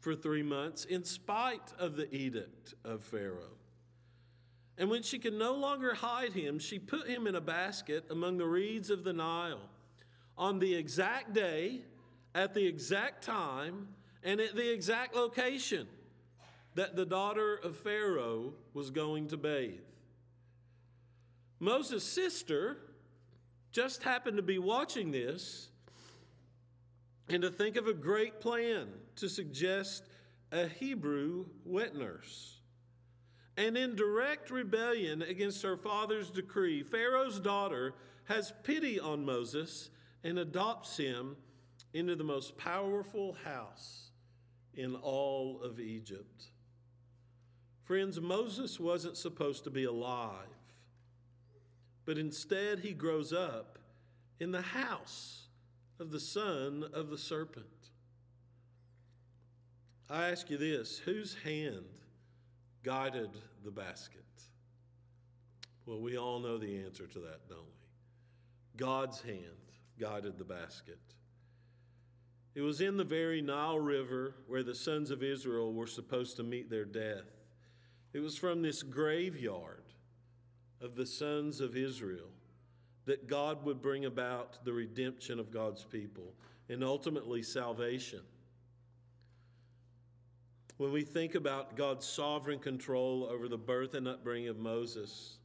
for 0.00 0.14
three 0.14 0.42
months 0.42 0.86
in 0.86 1.04
spite 1.04 1.74
of 1.78 1.96
the 1.96 2.10
edict 2.14 2.72
of 2.82 3.02
Pharaoh. 3.02 3.58
And 4.78 4.88
when 4.88 5.02
she 5.02 5.18
could 5.18 5.34
no 5.34 5.52
longer 5.54 5.92
hide 5.92 6.32
him, 6.32 6.58
she 6.58 6.78
put 6.78 7.06
him 7.06 7.26
in 7.26 7.34
a 7.34 7.42
basket 7.42 8.06
among 8.08 8.38
the 8.38 8.46
reeds 8.46 8.88
of 8.88 9.04
the 9.04 9.12
Nile 9.12 9.68
on 10.38 10.60
the 10.60 10.74
exact 10.74 11.34
day, 11.34 11.82
at 12.34 12.54
the 12.54 12.66
exact 12.66 13.22
time, 13.22 13.88
and 14.22 14.40
at 14.40 14.56
the 14.56 14.72
exact 14.72 15.14
location 15.14 15.86
that 16.74 16.96
the 16.96 17.06
daughter 17.06 17.56
of 17.56 17.76
Pharaoh 17.76 18.54
was 18.74 18.90
going 18.90 19.28
to 19.28 19.36
bathe. 19.36 19.80
Moses' 21.60 22.04
sister 22.04 22.78
just 23.72 24.02
happened 24.02 24.36
to 24.36 24.42
be 24.42 24.58
watching 24.58 25.10
this 25.10 25.68
and 27.28 27.42
to 27.42 27.50
think 27.50 27.76
of 27.76 27.86
a 27.86 27.92
great 27.92 28.40
plan 28.40 28.88
to 29.16 29.28
suggest 29.28 30.04
a 30.52 30.66
Hebrew 30.66 31.46
wet 31.64 31.94
nurse. 31.94 32.60
And 33.56 33.76
in 33.76 33.96
direct 33.96 34.50
rebellion 34.50 35.22
against 35.22 35.62
her 35.62 35.76
father's 35.76 36.30
decree, 36.30 36.84
Pharaoh's 36.84 37.40
daughter 37.40 37.94
has 38.24 38.52
pity 38.62 39.00
on 39.00 39.24
Moses 39.24 39.90
and 40.22 40.38
adopts 40.38 40.96
him 40.96 41.36
into 41.92 42.14
the 42.14 42.24
most 42.24 42.56
powerful 42.56 43.36
house 43.44 44.10
in 44.74 44.94
all 44.94 45.60
of 45.62 45.80
Egypt. 45.80 46.44
Friends, 47.88 48.20
Moses 48.20 48.78
wasn't 48.78 49.16
supposed 49.16 49.64
to 49.64 49.70
be 49.70 49.84
alive, 49.84 50.44
but 52.04 52.18
instead 52.18 52.80
he 52.80 52.92
grows 52.92 53.32
up 53.32 53.78
in 54.38 54.52
the 54.52 54.60
house 54.60 55.46
of 55.98 56.10
the 56.10 56.20
son 56.20 56.84
of 56.92 57.08
the 57.08 57.16
serpent. 57.16 57.64
I 60.10 60.28
ask 60.28 60.50
you 60.50 60.58
this 60.58 60.98
whose 60.98 61.34
hand 61.42 61.86
guided 62.82 63.30
the 63.64 63.70
basket? 63.70 64.22
Well, 65.86 66.02
we 66.02 66.18
all 66.18 66.40
know 66.40 66.58
the 66.58 66.84
answer 66.84 67.06
to 67.06 67.18
that, 67.20 67.48
don't 67.48 67.60
we? 67.60 68.76
God's 68.76 69.22
hand 69.22 69.72
guided 69.98 70.36
the 70.36 70.44
basket. 70.44 71.00
It 72.54 72.60
was 72.60 72.82
in 72.82 72.98
the 72.98 73.04
very 73.04 73.40
Nile 73.40 73.78
River 73.78 74.34
where 74.46 74.62
the 74.62 74.74
sons 74.74 75.10
of 75.10 75.22
Israel 75.22 75.72
were 75.72 75.86
supposed 75.86 76.36
to 76.36 76.42
meet 76.42 76.68
their 76.68 76.84
death. 76.84 77.37
It 78.18 78.22
was 78.22 78.36
from 78.36 78.62
this 78.62 78.82
graveyard 78.82 79.84
of 80.80 80.96
the 80.96 81.06
sons 81.06 81.60
of 81.60 81.76
Israel 81.76 82.32
that 83.04 83.28
God 83.28 83.64
would 83.64 83.80
bring 83.80 84.06
about 84.06 84.58
the 84.64 84.72
redemption 84.72 85.38
of 85.38 85.52
God's 85.52 85.84
people 85.84 86.34
and 86.68 86.82
ultimately 86.82 87.44
salvation. 87.44 88.22
When 90.78 90.90
we 90.90 91.02
think 91.02 91.36
about 91.36 91.76
God's 91.76 92.06
sovereign 92.06 92.58
control 92.58 93.28
over 93.30 93.46
the 93.46 93.56
birth 93.56 93.94
and 93.94 94.08
upbringing 94.08 94.48
of 94.48 94.58
Moses, 94.58 95.38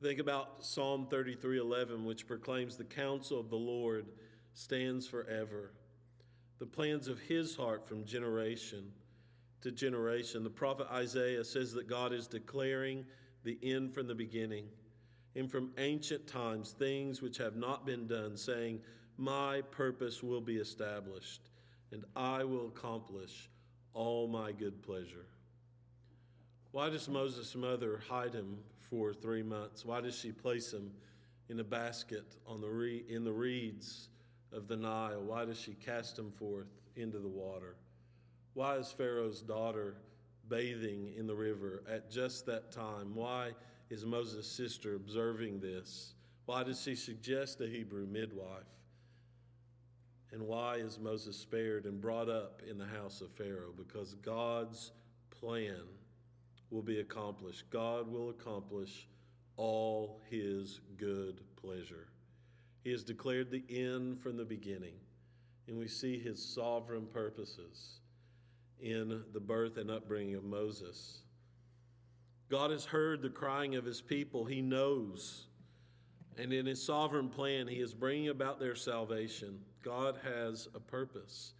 think 0.00 0.18
about 0.18 0.64
Psalm 0.64 1.06
33:11 1.10 2.06
which 2.06 2.26
proclaims 2.26 2.78
the 2.78 2.84
counsel 2.84 3.38
of 3.38 3.50
the 3.50 3.56
Lord 3.56 4.06
stands 4.54 5.06
forever. 5.06 5.74
The 6.58 6.64
plans 6.64 7.06
of 7.06 7.20
his 7.20 7.54
heart 7.54 7.86
from 7.86 8.06
generation 8.06 8.94
to 9.62 9.72
generation. 9.72 10.44
The 10.44 10.50
prophet 10.50 10.86
Isaiah 10.92 11.44
says 11.44 11.72
that 11.74 11.88
God 11.88 12.12
is 12.12 12.26
declaring 12.26 13.04
the 13.44 13.58
end 13.62 13.94
from 13.94 14.06
the 14.06 14.14
beginning 14.14 14.66
and 15.34 15.50
from 15.50 15.70
ancient 15.78 16.26
times 16.26 16.72
things 16.72 17.22
which 17.22 17.38
have 17.38 17.56
not 17.56 17.86
been 17.86 18.06
done, 18.06 18.36
saying, 18.36 18.80
My 19.16 19.62
purpose 19.70 20.22
will 20.22 20.40
be 20.40 20.56
established, 20.56 21.50
and 21.90 22.04
I 22.14 22.44
will 22.44 22.68
accomplish 22.68 23.48
all 23.94 24.28
my 24.28 24.52
good 24.52 24.82
pleasure. 24.82 25.26
Why 26.72 26.88
does 26.90 27.08
Moses' 27.08 27.54
mother 27.54 28.00
hide 28.08 28.34
him 28.34 28.58
for 28.78 29.12
three 29.12 29.42
months? 29.42 29.84
Why 29.84 30.00
does 30.00 30.16
she 30.16 30.32
place 30.32 30.72
him 30.72 30.90
in 31.48 31.60
a 31.60 31.64
basket 31.64 32.36
on 32.46 32.60
the 32.60 32.68
re- 32.68 33.04
in 33.08 33.24
the 33.24 33.32
reeds 33.32 34.08
of 34.52 34.68
the 34.68 34.76
Nile? 34.76 35.22
Why 35.22 35.44
does 35.44 35.60
she 35.60 35.74
cast 35.74 36.18
him 36.18 36.30
forth 36.30 36.68
into 36.96 37.18
the 37.18 37.28
water? 37.28 37.76
Why 38.54 38.76
is 38.76 38.92
Pharaoh's 38.92 39.40
daughter 39.40 39.96
bathing 40.48 41.14
in 41.16 41.26
the 41.26 41.34
river 41.34 41.82
at 41.88 42.10
just 42.10 42.44
that 42.46 42.70
time? 42.70 43.14
Why 43.14 43.52
is 43.88 44.04
Moses' 44.04 44.46
sister 44.46 44.94
observing 44.94 45.60
this? 45.60 46.14
Why 46.44 46.62
does 46.62 46.82
she 46.82 46.94
suggest 46.94 47.60
a 47.60 47.66
Hebrew 47.66 48.06
midwife? 48.06 48.64
And 50.32 50.46
why 50.46 50.76
is 50.76 50.98
Moses 50.98 51.36
spared 51.36 51.84
and 51.86 52.00
brought 52.00 52.28
up 52.28 52.62
in 52.68 52.78
the 52.78 52.86
house 52.86 53.20
of 53.20 53.30
Pharaoh? 53.32 53.72
Because 53.76 54.14
God's 54.14 54.92
plan 55.30 55.82
will 56.70 56.82
be 56.82 57.00
accomplished. 57.00 57.68
God 57.70 58.10
will 58.10 58.30
accomplish 58.30 59.08
all 59.56 60.20
his 60.30 60.80
good 60.96 61.42
pleasure. 61.56 62.08
He 62.82 62.90
has 62.90 63.04
declared 63.04 63.50
the 63.50 63.64
end 63.68 64.20
from 64.20 64.36
the 64.36 64.44
beginning, 64.44 64.94
and 65.68 65.78
we 65.78 65.86
see 65.86 66.18
his 66.18 66.42
sovereign 66.42 67.06
purposes 67.06 68.00
in 68.82 69.22
the 69.32 69.40
birth 69.40 69.76
and 69.76 69.90
upbringing 69.90 70.34
of 70.34 70.44
Moses. 70.44 71.18
God 72.50 72.70
has 72.70 72.84
heard 72.84 73.22
the 73.22 73.30
crying 73.30 73.76
of 73.76 73.84
his 73.84 74.00
people. 74.00 74.44
He 74.44 74.60
knows. 74.60 75.46
And 76.36 76.52
in 76.52 76.66
his 76.66 76.82
sovereign 76.82 77.28
plan, 77.28 77.68
he 77.68 77.76
is 77.76 77.94
bringing 77.94 78.28
about 78.28 78.58
their 78.58 78.74
salvation. 78.74 79.60
God 79.82 80.18
has 80.22 80.68
a 80.74 80.80
purpose. 80.80 81.54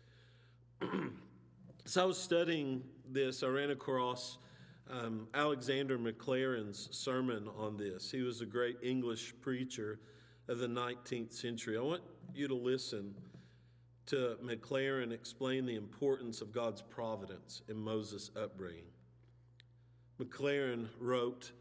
so 1.85 2.02
I 2.02 2.04
was 2.04 2.18
studying 2.18 2.82
this, 3.08 3.42
I 3.42 3.46
ran 3.46 3.70
across 3.70 4.38
um, 4.90 5.28
Alexander 5.35 5.98
Maclaren's 5.98 6.88
sermon 6.90 7.48
on 7.58 7.76
this. 7.76 8.11
He 8.11 8.22
was 8.22 8.40
a 8.40 8.46
great 8.46 8.76
English 8.82 9.35
preacher 9.40 10.00
of 10.48 10.58
the 10.58 10.66
19th 10.66 11.32
century. 11.32 11.78
I 11.78 11.80
want 11.80 12.02
you 12.35 12.48
to 12.48 12.54
listen 12.54 13.14
to 14.06 14.36
Maclaren 14.42 15.12
explain 15.12 15.66
the 15.66 15.76
importance 15.76 16.40
of 16.40 16.52
God's 16.52 16.82
providence 16.82 17.62
in 17.68 17.76
Moses' 17.76 18.30
upbringing. 18.36 18.90
Maclaren 20.20 20.88
wrote, 20.98 21.52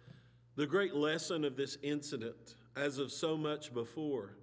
The 0.56 0.66
great 0.66 0.96
lesson 0.96 1.46
of 1.46 1.56
this 1.56 1.78
incident, 1.84 2.56
as 2.76 2.98
of 2.98 3.12
so 3.12 3.38
much 3.38 3.74
before, 3.74 4.38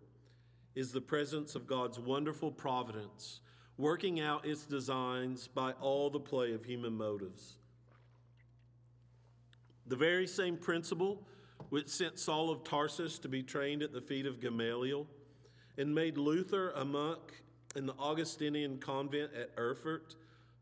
is 0.74 0.92
the 0.92 1.00
presence 1.00 1.54
of 1.54 1.66
God's 1.66 1.98
wonderful 1.98 2.52
providence, 2.52 3.40
working 3.76 4.20
out 4.20 4.46
its 4.46 4.64
designs 4.64 5.48
by 5.48 5.72
all 5.72 6.11
the 6.11 6.20
play 6.20 6.52
of 6.52 6.64
human 6.64 6.96
motives. 6.96 7.58
The 9.87 9.96
very 9.96 10.26
same 10.26 10.56
principle 10.56 11.26
which 11.70 11.88
sent 11.88 12.18
Saul 12.18 12.50
of 12.50 12.64
Tarsus 12.64 13.18
to 13.20 13.28
be 13.28 13.42
trained 13.42 13.82
at 13.82 13.92
the 13.92 14.00
feet 14.00 14.26
of 14.26 14.40
Gamaliel 14.40 15.06
and 15.76 15.94
made 15.94 16.16
Luther 16.16 16.70
a 16.70 16.84
monk 16.84 17.42
in 17.76 17.87
the 17.87 17.94
Augustinian 17.98 18.78
convent 18.78 19.33
at 19.35 19.50
Erfurt, 19.57 20.14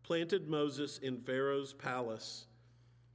planted 0.03 0.49
Moses 0.49 0.99
in 0.99 1.21
Pharaoh's 1.21 1.73
palace 1.73 2.47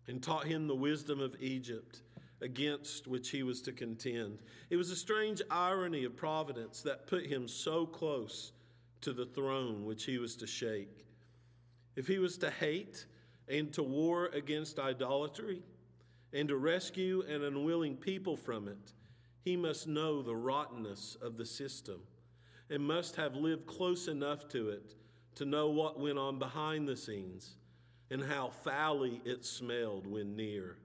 and 0.08 0.22
taught 0.22 0.46
him 0.46 0.68
the 0.68 0.76
wisdom 0.76 1.20
of 1.20 1.36
Egypt 1.40 2.02
against 2.42 3.08
which 3.08 3.30
he 3.30 3.44
was 3.44 3.62
to 3.62 3.72
contend. 3.72 4.40
It 4.70 4.76
was 4.76 4.90
a 4.90 4.96
strange 4.96 5.42
irony 5.50 6.04
of 6.06 6.16
providence 6.16 6.82
that 6.82 7.08
put 7.08 7.26
him 7.26 7.48
so 7.48 7.86
close 7.86 8.52
to 9.02 9.14
the 9.14 9.26
throne 9.26 9.86
which 9.86 10.06
he 10.06 10.18
was 10.18 10.36
to 10.38 10.48
shake. 10.48 11.06
If 11.96 12.08
he 12.08 12.20
was 12.20 12.38
to 12.40 12.50
hate 12.50 13.06
and 13.48 13.72
to 13.74 13.84
war 13.84 14.28
against 14.34 14.80
idolatry 14.80 15.62
and 16.34 16.48
to 16.48 16.58
rescue 16.58 17.24
an 17.28 17.44
unwilling 17.44 17.96
people 17.96 18.36
from 18.36 18.68
it, 18.68 18.94
he 19.44 19.56
must 19.56 19.88
know 19.88 20.22
the 20.22 20.36
rottenness 20.36 21.18
of 21.22 21.38
the 21.38 21.46
system 21.46 22.02
and 22.72 22.82
must 22.82 23.18
have 23.18 23.36
lived 23.36 23.68
close 23.68 24.08
enough 24.08 24.48
to 24.48 24.70
it 24.70 24.96
to 25.36 25.46
know 25.46 25.70
what 25.70 26.00
went 26.00 26.18
on 26.18 26.40
behind 26.40 26.88
the 26.88 26.96
scenes 26.96 27.56
and 28.10 28.24
how 28.24 28.50
foully 28.50 29.22
it 29.26 29.46
smelled 29.46 30.08
when 30.08 30.36
near. 30.36 30.78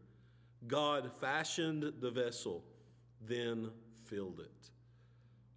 God 0.66 1.10
fashioned 1.20 1.92
the 2.00 2.10
vessel, 2.10 2.64
then 3.24 3.70
filled 4.04 4.40
it. 4.40 4.70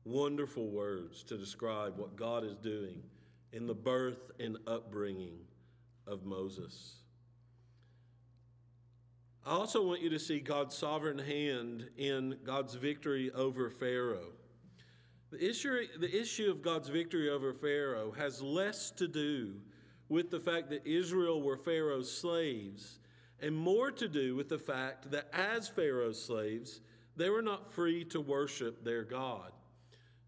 Wonderful 0.05 0.69
words 0.69 1.23
to 1.23 1.37
describe 1.37 1.97
what 1.97 2.15
God 2.15 2.43
is 2.43 2.55
doing 2.57 3.01
in 3.51 3.65
the 3.65 3.73
birth 3.73 4.31
and 4.39 4.57
upbringing 4.67 5.39
of 6.05 6.25
Moses. 6.25 6.95
I 9.45 9.51
also 9.51 9.83
want 9.85 10.01
you 10.01 10.09
to 10.11 10.19
see 10.19 10.39
God's 10.39 10.75
sovereign 10.75 11.17
hand 11.17 11.89
in 11.97 12.37
God's 12.43 12.75
victory 12.75 13.31
over 13.31 13.69
Pharaoh. 13.69 14.33
The 15.31 15.49
issue, 15.49 15.87
the 15.99 16.19
issue 16.19 16.49
of 16.49 16.61
God's 16.61 16.89
victory 16.89 17.29
over 17.29 17.53
Pharaoh 17.53 18.11
has 18.11 18.41
less 18.41 18.91
to 18.91 19.07
do 19.07 19.55
with 20.07 20.31
the 20.31 20.39
fact 20.39 20.69
that 20.71 20.87
Israel 20.87 21.41
were 21.41 21.57
Pharaoh's 21.57 22.11
slaves 22.11 22.99
and 23.41 23.55
more 23.55 23.91
to 23.91 24.07
do 24.07 24.35
with 24.35 24.49
the 24.49 24.57
fact 24.57 25.11
that 25.11 25.29
as 25.33 25.67
Pharaoh's 25.67 26.21
slaves, 26.21 26.81
they 27.15 27.29
were 27.29 27.41
not 27.41 27.71
free 27.71 28.03
to 28.05 28.19
worship 28.19 28.83
their 28.83 29.03
God. 29.03 29.51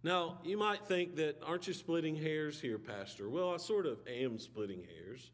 Now, 0.04 0.40
you 0.44 0.58
might 0.58 0.86
think 0.88 1.16
that, 1.18 1.38
aren't 1.46 1.68
you 1.68 1.74
splitting 1.74 2.16
hairs 2.16 2.60
here, 2.60 2.80
Pastor? 2.80 3.30
Well, 3.30 3.54
I 3.54 3.58
sort 3.58 3.86
of 3.86 4.00
am 4.08 4.40
splitting 4.40 4.84
hairs. 4.84 5.32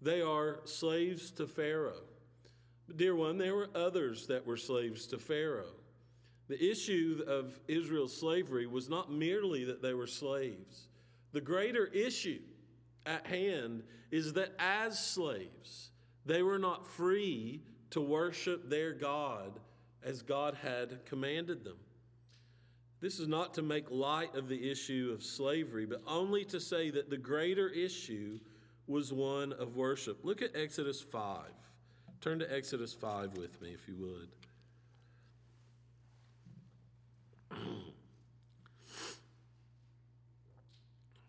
They 0.00 0.22
are 0.22 0.60
slaves 0.64 1.30
to 1.32 1.46
Pharaoh. 1.46 2.04
But, 2.86 2.96
dear 2.96 3.16
one, 3.16 3.38
there 3.38 3.54
were 3.54 3.70
others 3.74 4.26
that 4.28 4.46
were 4.46 4.56
slaves 4.56 5.06
to 5.08 5.18
Pharaoh. 5.18 5.74
The 6.48 6.70
issue 6.70 7.22
of 7.26 7.58
Israel's 7.68 8.16
slavery 8.16 8.66
was 8.66 8.88
not 8.88 9.12
merely 9.12 9.64
that 9.64 9.82
they 9.82 9.94
were 9.94 10.06
slaves. 10.06 10.88
The 11.32 11.40
greater 11.40 11.86
issue 11.86 12.40
at 13.04 13.26
hand 13.26 13.82
is 14.10 14.32
that 14.32 14.54
as 14.58 14.98
slaves, 14.98 15.90
they 16.24 16.42
were 16.42 16.58
not 16.58 16.86
free 16.86 17.62
to 17.90 18.00
worship 18.00 18.68
their 18.68 18.92
God 18.92 19.60
as 20.02 20.22
God 20.22 20.54
had 20.54 21.04
commanded 21.04 21.64
them. 21.64 21.76
This 23.00 23.20
is 23.20 23.28
not 23.28 23.54
to 23.54 23.62
make 23.62 23.90
light 23.90 24.34
of 24.34 24.48
the 24.48 24.70
issue 24.70 25.12
of 25.14 25.22
slavery, 25.22 25.86
but 25.86 26.02
only 26.06 26.44
to 26.46 26.58
say 26.58 26.90
that 26.90 27.10
the 27.10 27.16
greater 27.16 27.68
issue 27.68 28.40
was 28.86 29.12
one 29.12 29.52
of 29.52 29.76
worship. 29.76 30.24
Look 30.24 30.42
at 30.42 30.56
Exodus 30.56 31.00
5. 31.00 31.42
Turn 32.20 32.38
to 32.40 32.52
Exodus 32.52 32.92
5 32.94 33.36
with 33.36 33.60
me, 33.60 33.70
if 33.72 33.86
you 33.86 33.96
would. 33.98 34.28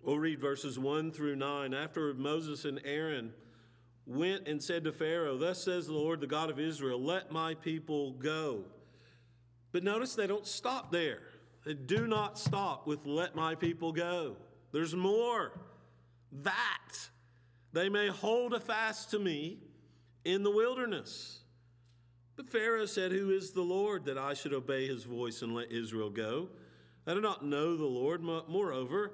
We'll 0.10 0.18
read 0.18 0.42
verses 0.42 0.80
1 0.80 1.12
through 1.12 1.36
9. 1.36 1.72
After 1.72 2.16
Moses 2.16 2.66
and 2.66 2.82
Aaron 2.84 3.32
went 4.08 4.48
and 4.48 4.60
said 4.60 4.86
to 4.86 4.92
Pharaoh, 4.92 5.38
Thus 5.38 5.64
says 5.64 5.86
the 5.86 5.94
Lord, 5.94 6.20
the 6.20 6.26
God 6.26 6.50
of 6.50 6.60
Israel, 6.60 7.00
let 7.00 7.32
my 7.32 7.54
people 7.54 8.14
go. 8.14 8.64
But 9.72 9.84
notice 9.84 10.16
they 10.16 10.26
don't 10.26 10.48
stop 10.48 10.92
there. 10.92 11.20
They 11.64 11.76
do 11.76 12.08
not 12.08 12.40
stop 12.40 12.88
with 12.88 13.06
let 13.06 13.36
my 13.36 13.54
people 13.54 13.92
go. 13.92 14.38
There's 14.72 14.96
more. 14.96 15.52
That 16.32 16.98
they 17.72 17.88
may 17.88 18.08
hold 18.08 18.56
a 18.56 18.60
fast 18.60 19.12
to 19.12 19.20
me 19.20 19.60
in 20.26 20.42
the 20.42 20.50
wilderness. 20.50 21.42
But 22.36 22.50
Pharaoh 22.50 22.88
said, 22.88 23.12
Who 23.12 23.30
is 23.30 23.52
the 23.52 23.62
Lord 23.62 24.06
that 24.06 24.18
I 24.18 24.34
should 24.34 24.56
obey 24.56 24.88
his 24.88 25.04
voice 25.04 25.44
and 25.44 25.54
let 25.54 25.72
Israel 25.72 26.10
go? 26.10 26.50
I 27.06 27.14
do 27.14 27.22
not 27.22 27.46
know 27.46 27.78
the 27.78 27.86
Lord. 27.86 28.24
Moreover, 28.24 29.14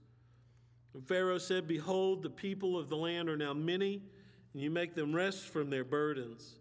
And 0.93 1.07
Pharaoh 1.07 1.37
said, 1.37 1.67
Behold, 1.67 2.23
the 2.23 2.29
people 2.29 2.77
of 2.77 2.89
the 2.89 2.97
land 2.97 3.29
are 3.29 3.37
now 3.37 3.53
many, 3.53 4.01
and 4.53 4.61
you 4.61 4.69
make 4.69 4.95
them 4.95 5.15
rest 5.15 5.47
from 5.49 5.69
their 5.69 5.85
burdens. 5.85 6.55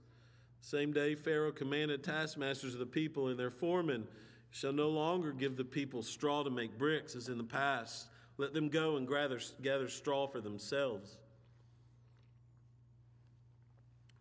Same 0.61 0.93
day, 0.93 1.15
Pharaoh 1.15 1.53
commanded 1.53 2.05
taskmasters 2.05 2.75
of 2.75 2.81
the 2.81 2.87
people 2.87 3.29
and 3.29 3.39
their 3.39 3.51
foremen 3.51 4.07
shall 4.51 4.73
no 4.73 4.89
longer 4.89 5.33
give 5.33 5.57
the 5.57 5.65
people 5.65 6.03
straw 6.03 6.43
to 6.43 6.51
make 6.51 6.77
bricks 6.77 7.17
as 7.17 7.29
in 7.29 7.39
the 7.39 7.45
past. 7.45 8.09
Let 8.37 8.53
them 8.53 8.69
go 8.69 8.97
and 8.97 9.09
gather, 9.09 9.41
gather 9.63 9.89
straw 9.89 10.27
for 10.27 10.41
themselves. 10.41 11.19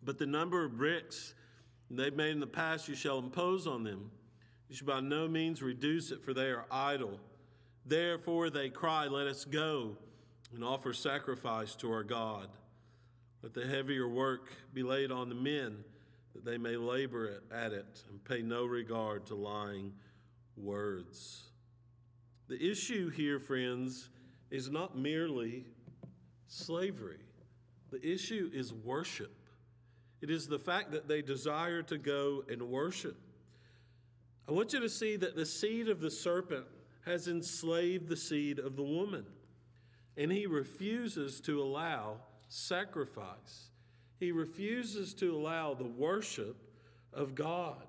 But 0.03 0.17
the 0.17 0.25
number 0.25 0.63
of 0.63 0.77
bricks 0.77 1.33
they've 1.89 2.15
made 2.15 2.31
in 2.31 2.39
the 2.39 2.47
past 2.47 2.87
you 2.87 2.95
shall 2.95 3.19
impose 3.19 3.67
on 3.67 3.83
them. 3.83 4.11
You 4.69 4.75
shall 4.75 4.87
by 4.87 4.99
no 5.01 5.27
means 5.27 5.61
reduce 5.61 6.11
it, 6.11 6.23
for 6.23 6.33
they 6.33 6.49
are 6.49 6.65
idle. 6.71 7.19
Therefore 7.89 8.51
they 8.51 8.69
cry, 8.69 9.07
Let 9.07 9.25
us 9.25 9.45
go 9.45 9.97
and 10.53 10.63
offer 10.63 10.93
sacrifice 10.93 11.75
to 11.77 11.91
our 11.91 12.03
God. 12.03 12.47
Let 13.41 13.55
the 13.55 13.65
heavier 13.65 14.07
work 14.07 14.51
be 14.73 14.83
laid 14.83 15.11
on 15.11 15.27
the 15.27 15.35
men, 15.35 15.83
that 16.35 16.45
they 16.45 16.59
may 16.59 16.75
labor 16.75 17.41
at 17.51 17.71
it 17.71 18.03
and 18.09 18.23
pay 18.23 18.43
no 18.43 18.65
regard 18.65 19.25
to 19.27 19.35
lying 19.35 19.93
words. 20.55 21.45
The 22.47 22.63
issue 22.63 23.09
here, 23.09 23.39
friends, 23.39 24.09
is 24.51 24.69
not 24.69 24.95
merely 24.95 25.65
slavery, 26.47 27.21
the 27.91 28.05
issue 28.05 28.51
is 28.53 28.71
worship. 28.71 29.35
It 30.21 30.29
is 30.29 30.47
the 30.47 30.59
fact 30.59 30.91
that 30.91 31.07
they 31.07 31.21
desire 31.21 31.81
to 31.83 31.97
go 31.97 32.43
and 32.49 32.61
worship. 32.61 33.17
I 34.47 34.51
want 34.51 34.73
you 34.73 34.81
to 34.81 34.89
see 34.89 35.15
that 35.15 35.35
the 35.35 35.45
seed 35.45 35.87
of 35.87 36.01
the 36.01 36.11
serpent 36.11 36.65
has 37.05 37.27
enslaved 37.27 38.07
the 38.07 38.17
seed 38.17 38.59
of 38.59 38.75
the 38.75 38.83
woman, 38.83 39.25
and 40.17 40.31
he 40.31 40.45
refuses 40.45 41.39
to 41.41 41.61
allow 41.61 42.17
sacrifice. 42.49 43.69
He 44.19 44.31
refuses 44.31 45.13
to 45.15 45.35
allow 45.35 45.73
the 45.73 45.85
worship 45.85 46.57
of 47.13 47.35
God. 47.35 47.85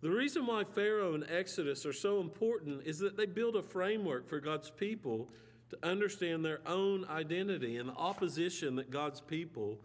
The 0.00 0.10
reason 0.10 0.46
why 0.46 0.64
Pharaoh 0.64 1.14
and 1.14 1.26
Exodus 1.28 1.84
are 1.84 1.92
so 1.92 2.20
important 2.20 2.86
is 2.86 2.98
that 3.00 3.16
they 3.16 3.26
build 3.26 3.56
a 3.56 3.62
framework 3.62 4.28
for 4.28 4.40
God's 4.40 4.70
people 4.70 5.28
to 5.70 5.78
understand 5.82 6.44
their 6.44 6.60
own 6.66 7.04
identity 7.10 7.76
and 7.76 7.88
the 7.88 7.94
opposition 7.94 8.76
that 8.76 8.90
God's 8.90 9.20
people 9.20 9.78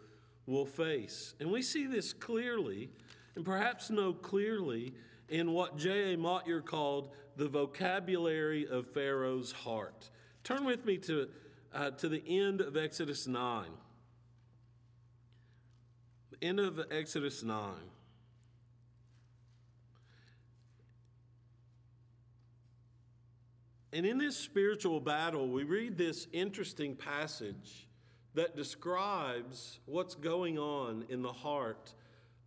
will 0.45 0.65
face. 0.65 1.35
And 1.39 1.51
we 1.51 1.61
see 1.61 1.85
this 1.85 2.13
clearly, 2.13 2.89
and 3.35 3.43
perhaps 3.43 3.89
know 3.89 4.13
clearly, 4.13 4.93
in 5.27 5.51
what 5.51 5.77
J.A. 5.77 6.17
Motyer 6.17 6.61
called 6.61 7.09
the 7.35 7.47
vocabulary 7.47 8.67
of 8.67 8.87
Pharaoh's 8.93 9.51
heart. 9.51 10.09
Turn 10.43 10.65
with 10.65 10.85
me 10.85 10.97
to, 10.99 11.29
uh, 11.73 11.91
to 11.91 12.09
the 12.09 12.23
end 12.27 12.61
of 12.61 12.77
Exodus 12.77 13.27
9. 13.27 13.65
The 16.31 16.47
end 16.47 16.59
of 16.59 16.79
Exodus 16.91 17.43
9. 17.43 17.73
And 23.91 24.05
in 24.05 24.17
this 24.17 24.35
spiritual 24.35 24.99
battle, 24.99 25.47
we 25.47 25.63
read 25.63 25.97
this 25.97 26.27
interesting 26.33 26.95
passage 26.95 27.87
that 28.33 28.57
describes 28.57 29.79
what's 29.85 30.15
going 30.15 30.59
on 30.59 31.05
in 31.07 31.21
the 31.21 31.31
heart 31.31 31.93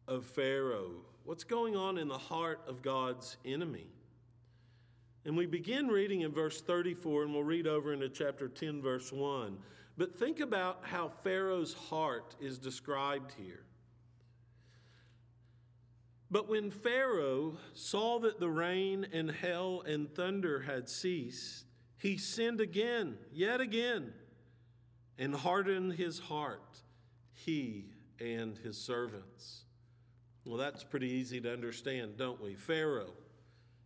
of 0.07 0.27
Pharaoh, 0.27 0.93
what's 1.25 1.45
going 1.45 1.75
on 1.75 1.97
in 1.97 2.09
the 2.09 2.19
heart 2.19 2.61
of 2.69 2.83
God's 2.83 3.39
enemy. 3.47 3.87
And 5.29 5.37
we 5.37 5.45
begin 5.45 5.89
reading 5.89 6.23
in 6.23 6.33
verse 6.33 6.63
34, 6.63 7.25
and 7.25 7.35
we'll 7.35 7.45
read 7.45 7.67
over 7.67 7.93
into 7.93 8.09
chapter 8.09 8.49
10, 8.49 8.81
verse 8.81 9.13
1. 9.13 9.59
But 9.99 10.19
think 10.19 10.41
about 10.41 10.79
how 10.85 11.11
Pharaoh's 11.23 11.75
heart 11.75 12.35
is 12.41 12.57
described 12.57 13.35
here. 13.37 13.61
But 16.31 16.49
when 16.49 16.71
Pharaoh 16.71 17.59
saw 17.75 18.19
that 18.21 18.41
the 18.41 18.49
rain 18.49 19.07
and 19.13 19.31
hail 19.31 19.83
and 19.83 20.11
thunder 20.15 20.61
had 20.61 20.89
ceased, 20.89 21.67
he 21.99 22.17
sinned 22.17 22.63
again, 22.63 23.19
yet 23.31 23.61
again, 23.61 24.15
and 25.19 25.35
hardened 25.35 25.93
his 25.93 26.19
heart, 26.19 26.81
he 27.35 27.91
and 28.19 28.57
his 28.57 28.79
servants. 28.79 29.65
Well, 30.47 30.57
that's 30.57 30.85
pretty 30.85 31.11
easy 31.11 31.39
to 31.43 31.53
understand, 31.53 32.17
don't 32.17 32.43
we? 32.43 32.55
Pharaoh 32.55 33.13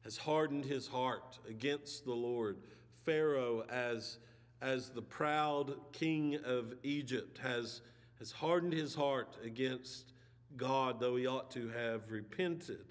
has 0.05 0.17
hardened 0.17 0.65
his 0.65 0.87
heart 0.87 1.39
against 1.49 2.05
the 2.05 2.15
Lord. 2.15 2.59
Pharaoh, 3.05 3.65
as, 3.71 4.19
as 4.61 4.91
the 4.91 5.03
proud 5.03 5.75
king 5.93 6.39
of 6.45 6.75
Egypt, 6.83 7.39
has, 7.39 7.81
has 8.19 8.33
hardened 8.33 8.73
his 8.73 8.95
heart 8.95 9.37
against 9.45 10.13
God, 10.57 11.01
though 11.01 11.17
he 11.17 11.27
ought 11.27 11.51
to 11.53 11.69
have 11.69 12.11
repented. 12.11 12.85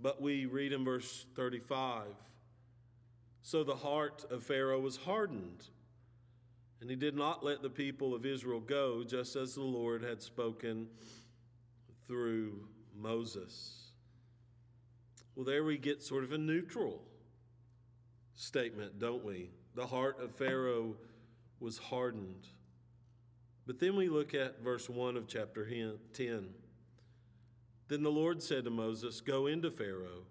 But 0.00 0.20
we 0.20 0.46
read 0.46 0.72
in 0.72 0.84
verse 0.84 1.26
35 1.34 2.08
So 3.42 3.64
the 3.64 3.74
heart 3.74 4.24
of 4.30 4.42
Pharaoh 4.42 4.80
was 4.80 4.96
hardened, 4.96 5.64
and 6.80 6.90
he 6.90 6.96
did 6.96 7.16
not 7.16 7.44
let 7.44 7.62
the 7.62 7.70
people 7.70 8.14
of 8.14 8.26
Israel 8.26 8.60
go, 8.60 9.02
just 9.02 9.34
as 9.36 9.54
the 9.54 9.62
Lord 9.62 10.02
had 10.02 10.22
spoken 10.22 10.88
through 12.06 12.68
Moses. 12.94 13.85
Well, 15.36 15.44
there 15.44 15.64
we 15.64 15.76
get 15.76 16.02
sort 16.02 16.24
of 16.24 16.32
a 16.32 16.38
neutral 16.38 17.02
statement, 18.34 18.98
don't 18.98 19.22
we? 19.22 19.50
The 19.74 19.86
heart 19.86 20.18
of 20.18 20.34
Pharaoh 20.34 20.96
was 21.60 21.76
hardened. 21.76 22.48
But 23.66 23.78
then 23.78 23.96
we 23.96 24.08
look 24.08 24.32
at 24.32 24.62
verse 24.62 24.88
1 24.88 25.16
of 25.16 25.28
chapter 25.28 25.66
10. 25.66 26.48
Then 27.88 28.02
the 28.02 28.10
Lord 28.10 28.42
said 28.42 28.64
to 28.64 28.70
Moses, 28.70 29.20
Go 29.20 29.46
into 29.46 29.70
Pharaoh, 29.70 30.24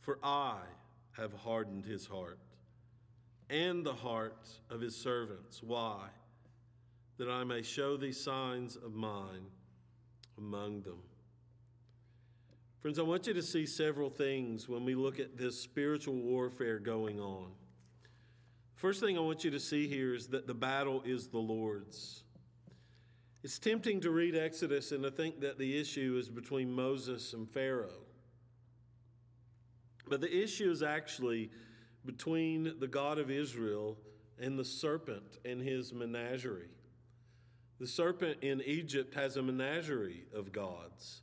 for 0.00 0.18
I 0.22 0.56
have 1.12 1.34
hardened 1.34 1.84
his 1.84 2.06
heart 2.06 2.38
and 3.50 3.84
the 3.84 3.92
heart 3.92 4.48
of 4.70 4.80
his 4.80 4.96
servants. 4.96 5.62
Why? 5.62 6.06
That 7.18 7.28
I 7.28 7.44
may 7.44 7.60
show 7.60 7.98
these 7.98 8.18
signs 8.18 8.76
of 8.76 8.94
mine 8.94 9.44
among 10.38 10.80
them. 10.80 10.98
Friends, 12.82 12.98
I 12.98 13.02
want 13.02 13.28
you 13.28 13.34
to 13.34 13.42
see 13.44 13.64
several 13.64 14.10
things 14.10 14.68
when 14.68 14.84
we 14.84 14.96
look 14.96 15.20
at 15.20 15.38
this 15.38 15.56
spiritual 15.56 16.16
warfare 16.16 16.80
going 16.80 17.20
on. 17.20 17.52
First 18.74 18.98
thing 18.98 19.16
I 19.16 19.20
want 19.20 19.44
you 19.44 19.52
to 19.52 19.60
see 19.60 19.86
here 19.86 20.16
is 20.16 20.26
that 20.28 20.48
the 20.48 20.54
battle 20.54 21.00
is 21.06 21.28
the 21.28 21.38
Lord's. 21.38 22.24
It's 23.44 23.60
tempting 23.60 24.00
to 24.00 24.10
read 24.10 24.34
Exodus 24.34 24.90
and 24.90 25.04
to 25.04 25.12
think 25.12 25.42
that 25.42 25.58
the 25.58 25.80
issue 25.80 26.16
is 26.18 26.28
between 26.28 26.72
Moses 26.72 27.34
and 27.34 27.48
Pharaoh. 27.48 28.02
But 30.08 30.20
the 30.20 30.42
issue 30.42 30.68
is 30.68 30.82
actually 30.82 31.52
between 32.04 32.80
the 32.80 32.88
God 32.88 33.20
of 33.20 33.30
Israel 33.30 33.96
and 34.40 34.58
the 34.58 34.64
serpent 34.64 35.38
and 35.44 35.62
his 35.62 35.92
menagerie. 35.92 36.74
The 37.78 37.86
serpent 37.86 38.38
in 38.42 38.60
Egypt 38.62 39.14
has 39.14 39.36
a 39.36 39.42
menagerie 39.42 40.24
of 40.34 40.50
gods. 40.50 41.22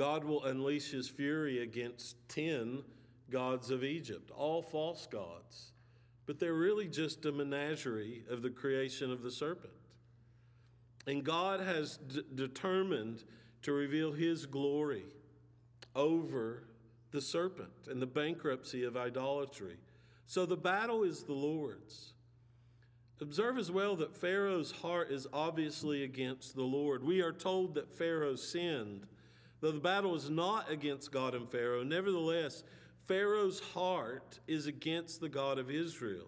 God 0.00 0.24
will 0.24 0.42
unleash 0.44 0.92
his 0.92 1.10
fury 1.10 1.62
against 1.62 2.16
10 2.30 2.82
gods 3.28 3.70
of 3.70 3.84
Egypt, 3.84 4.30
all 4.34 4.62
false 4.62 5.06
gods. 5.06 5.72
But 6.24 6.40
they're 6.40 6.54
really 6.54 6.88
just 6.88 7.26
a 7.26 7.32
menagerie 7.32 8.24
of 8.30 8.40
the 8.40 8.48
creation 8.48 9.12
of 9.12 9.22
the 9.22 9.30
serpent. 9.30 9.74
And 11.06 11.22
God 11.22 11.60
has 11.60 11.98
d- 11.98 12.22
determined 12.34 13.24
to 13.60 13.72
reveal 13.74 14.10
his 14.12 14.46
glory 14.46 15.04
over 15.94 16.64
the 17.10 17.20
serpent 17.20 17.86
and 17.86 18.00
the 18.00 18.06
bankruptcy 18.06 18.84
of 18.84 18.96
idolatry. 18.96 19.76
So 20.24 20.46
the 20.46 20.56
battle 20.56 21.02
is 21.02 21.24
the 21.24 21.34
Lord's. 21.34 22.14
Observe 23.20 23.58
as 23.58 23.70
well 23.70 23.96
that 23.96 24.16
Pharaoh's 24.16 24.70
heart 24.70 25.10
is 25.10 25.26
obviously 25.30 26.04
against 26.04 26.54
the 26.54 26.62
Lord. 26.62 27.04
We 27.04 27.20
are 27.20 27.32
told 27.32 27.74
that 27.74 27.92
Pharaoh 27.92 28.36
sinned. 28.36 29.06
Though 29.60 29.72
the 29.72 29.80
battle 29.80 30.14
is 30.14 30.30
not 30.30 30.70
against 30.70 31.12
God 31.12 31.34
and 31.34 31.50
Pharaoh, 31.50 31.82
nevertheless, 31.82 32.62
Pharaoh's 33.06 33.60
heart 33.60 34.40
is 34.46 34.66
against 34.66 35.20
the 35.20 35.28
God 35.28 35.58
of 35.58 35.70
Israel. 35.70 36.26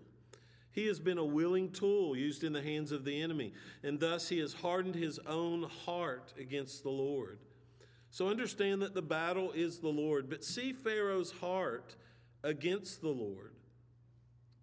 He 0.72 0.86
has 0.86 0.98
been 0.98 1.18
a 1.18 1.24
willing 1.24 1.70
tool 1.70 2.16
used 2.16 2.44
in 2.44 2.52
the 2.52 2.62
hands 2.62 2.92
of 2.92 3.04
the 3.04 3.20
enemy, 3.20 3.52
and 3.82 4.00
thus 4.00 4.28
he 4.28 4.38
has 4.38 4.54
hardened 4.54 4.94
his 4.94 5.18
own 5.26 5.64
heart 5.84 6.32
against 6.38 6.82
the 6.82 6.90
Lord. 6.90 7.38
So 8.10 8.28
understand 8.28 8.82
that 8.82 8.94
the 8.94 9.02
battle 9.02 9.52
is 9.52 9.78
the 9.78 9.88
Lord, 9.88 10.28
but 10.28 10.44
see 10.44 10.72
Pharaoh's 10.72 11.32
heart 11.32 11.94
against 12.42 13.00
the 13.00 13.08
Lord. 13.08 13.52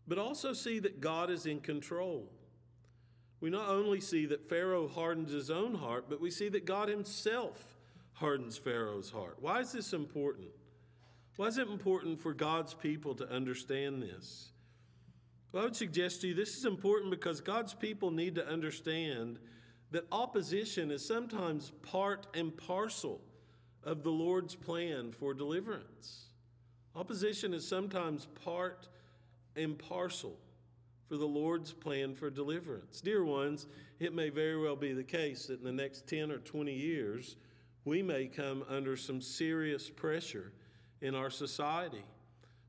But 0.07 0.17
also 0.17 0.53
see 0.53 0.79
that 0.79 0.99
God 0.99 1.29
is 1.29 1.45
in 1.45 1.59
control. 1.59 2.31
We 3.39 3.49
not 3.49 3.69
only 3.69 4.01
see 4.01 4.25
that 4.27 4.49
Pharaoh 4.49 4.87
hardens 4.87 5.31
his 5.31 5.49
own 5.49 5.75
heart, 5.75 6.05
but 6.09 6.19
we 6.19 6.31
see 6.31 6.49
that 6.49 6.65
God 6.65 6.89
himself 6.89 7.78
hardens 8.19 8.57
Pharaoh's 8.57 9.09
heart. 9.09 9.37
Why 9.39 9.59
is 9.59 9.71
this 9.71 9.93
important? 9.93 10.49
Why 11.37 11.47
is 11.47 11.57
it 11.57 11.69
important 11.69 12.21
for 12.21 12.33
God's 12.33 12.73
people 12.73 13.15
to 13.15 13.29
understand 13.29 14.03
this? 14.03 14.49
Well, 15.51 15.63
I 15.63 15.65
would 15.65 15.75
suggest 15.75 16.21
to 16.21 16.27
you 16.27 16.33
this 16.33 16.57
is 16.57 16.65
important 16.65 17.11
because 17.11 17.39
God's 17.39 17.73
people 17.73 18.11
need 18.11 18.35
to 18.35 18.45
understand 18.45 19.39
that 19.91 20.05
opposition 20.11 20.91
is 20.91 21.05
sometimes 21.05 21.71
part 21.81 22.27
and 22.33 22.55
parcel 22.55 23.21
of 23.83 24.03
the 24.03 24.11
Lord's 24.11 24.53
plan 24.53 25.13
for 25.13 25.33
deliverance. 25.33 26.25
Opposition 26.95 27.53
is 27.53 27.65
sometimes 27.65 28.27
part 28.43 28.89
and 29.55 29.79
parcel 29.79 30.37
for 31.07 31.15
the 31.15 31.25
Lord's 31.25 31.71
plan 31.71 32.13
for 32.13 32.29
deliverance. 32.29 32.99
Dear 32.99 33.23
ones, 33.23 33.65
it 33.99 34.13
may 34.13 34.29
very 34.29 34.61
well 34.61 34.75
be 34.75 34.91
the 34.93 35.03
case 35.03 35.47
that 35.47 35.59
in 35.59 35.65
the 35.65 35.71
next 35.71 36.05
10 36.05 36.31
or 36.31 36.37
20 36.39 36.73
years, 36.73 37.37
we 37.89 38.03
may 38.03 38.27
come 38.27 38.63
under 38.69 38.95
some 38.95 39.19
serious 39.19 39.89
pressure 39.89 40.53
in 41.01 41.15
our 41.15 41.31
society 41.31 42.03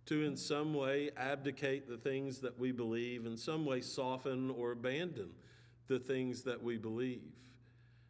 to, 0.06 0.24
in 0.24 0.34
some 0.34 0.72
way, 0.72 1.10
abdicate 1.14 1.86
the 1.86 1.98
things 1.98 2.40
that 2.40 2.58
we 2.58 2.72
believe, 2.72 3.26
in 3.26 3.36
some 3.36 3.66
way, 3.66 3.82
soften 3.82 4.50
or 4.50 4.72
abandon 4.72 5.28
the 5.88 5.98
things 5.98 6.42
that 6.42 6.62
we 6.62 6.78
believe. 6.78 7.20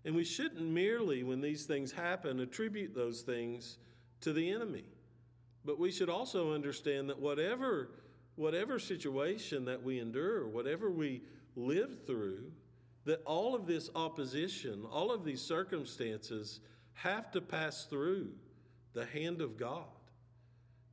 And 0.04 0.14
we 0.14 0.22
shouldn't 0.22 0.62
merely, 0.62 1.24
when 1.24 1.40
these 1.40 1.64
things 1.64 1.90
happen, 1.90 2.38
attribute 2.38 2.94
those 2.94 3.22
things 3.22 3.78
to 4.20 4.32
the 4.32 4.48
enemy. 4.48 4.84
But 5.64 5.80
we 5.80 5.90
should 5.90 6.08
also 6.08 6.54
understand 6.54 7.10
that 7.10 7.18
whatever, 7.18 7.90
whatever 8.36 8.78
situation 8.78 9.64
that 9.64 9.82
we 9.82 9.98
endure, 9.98 10.46
whatever 10.46 10.90
we 10.92 11.22
live 11.56 12.06
through, 12.06 12.52
that 13.04 13.20
all 13.24 13.56
of 13.56 13.66
this 13.66 13.90
opposition, 13.96 14.84
all 14.88 15.10
of 15.10 15.24
these 15.24 15.42
circumstances 15.42 16.60
have 16.94 17.30
to 17.32 17.40
pass 17.40 17.84
through 17.84 18.30
the 18.92 19.06
hand 19.06 19.40
of 19.40 19.56
God. 19.56 19.84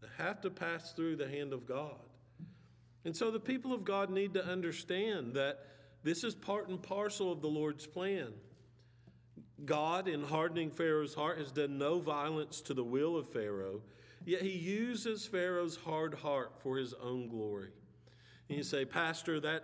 They 0.02 0.24
have 0.24 0.42
to 0.42 0.50
pass 0.50 0.94
through 0.94 1.16
the 1.18 1.28
hand 1.28 1.54
of 1.54 1.66
God. 1.66 1.96
And 3.06 3.16
so 3.16 3.32
the 3.32 3.40
people 3.40 3.74
of 3.74 3.84
God 3.84 4.10
need 4.10 4.34
to 4.34 4.46
understand 4.46 5.34
that 5.36 5.66
this 6.04 6.24
is 6.24 6.36
part 6.36 6.70
and 6.70 6.82
parcel 6.82 7.32
of 7.32 7.42
the 7.42 7.48
Lord's 7.48 7.88
plan. 7.88 8.34
God, 9.66 10.08
in 10.08 10.24
hardening 10.24 10.70
Pharaoh's 10.70 11.16
heart, 11.16 11.40
has 11.40 11.52
done 11.52 11.78
no 11.78 12.00
violence 12.00 12.62
to 12.62 12.74
the 12.74 12.84
will 12.84 13.18
of 13.18 13.28
Pharaoh, 13.32 13.82
yet 14.24 14.42
he 14.42 14.52
uses 14.52 15.26
Pharaoh's 15.26 15.78
hard 15.78 16.14
heart 16.14 16.54
for 16.60 16.78
his 16.78 16.94
own 16.94 17.28
glory. 17.28 17.70
And 18.50 18.58
you 18.58 18.64
say, 18.64 18.86
Pastor, 18.86 19.40
that, 19.40 19.64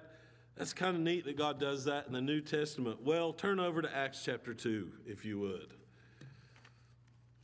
that's 0.56 0.74
kind 0.74 0.96
of 0.96 1.02
neat 1.02 1.26
that 1.26 1.38
God 1.38 1.60
does 1.60 1.86
that 1.86 2.08
in 2.08 2.14
the 2.14 2.22
New 2.22 2.42
Testament. 2.42 3.04
Well, 3.04 3.34
turn 3.34 3.60
over 3.60 3.82
to 3.82 3.96
Acts 3.96 4.24
chapter 4.26 4.54
2, 4.54 4.92
if 5.06 5.24
you 5.24 5.40
would. 5.40 5.74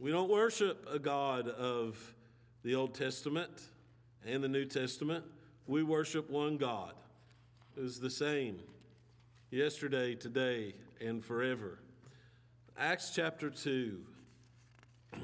We 0.01 0.12
don't 0.12 0.29
worship 0.29 0.88
a 0.89 0.97
God 0.97 1.49
of 1.49 1.97
the 2.63 2.73
Old 2.75 2.93
Testament 2.93 3.51
and 4.25 4.41
the 4.41 4.47
New 4.47 4.63
Testament. 4.63 5.25
We 5.67 5.83
worship 5.83 6.29
one 6.29 6.55
God 6.55 6.93
who's 7.75 7.99
the 7.99 8.09
same 8.09 8.62
yesterday, 9.51 10.15
today, 10.15 10.73
and 11.01 11.21
forever. 11.21 11.79
Acts 12.77 13.12
chapter 13.13 13.49
2. 13.49 13.99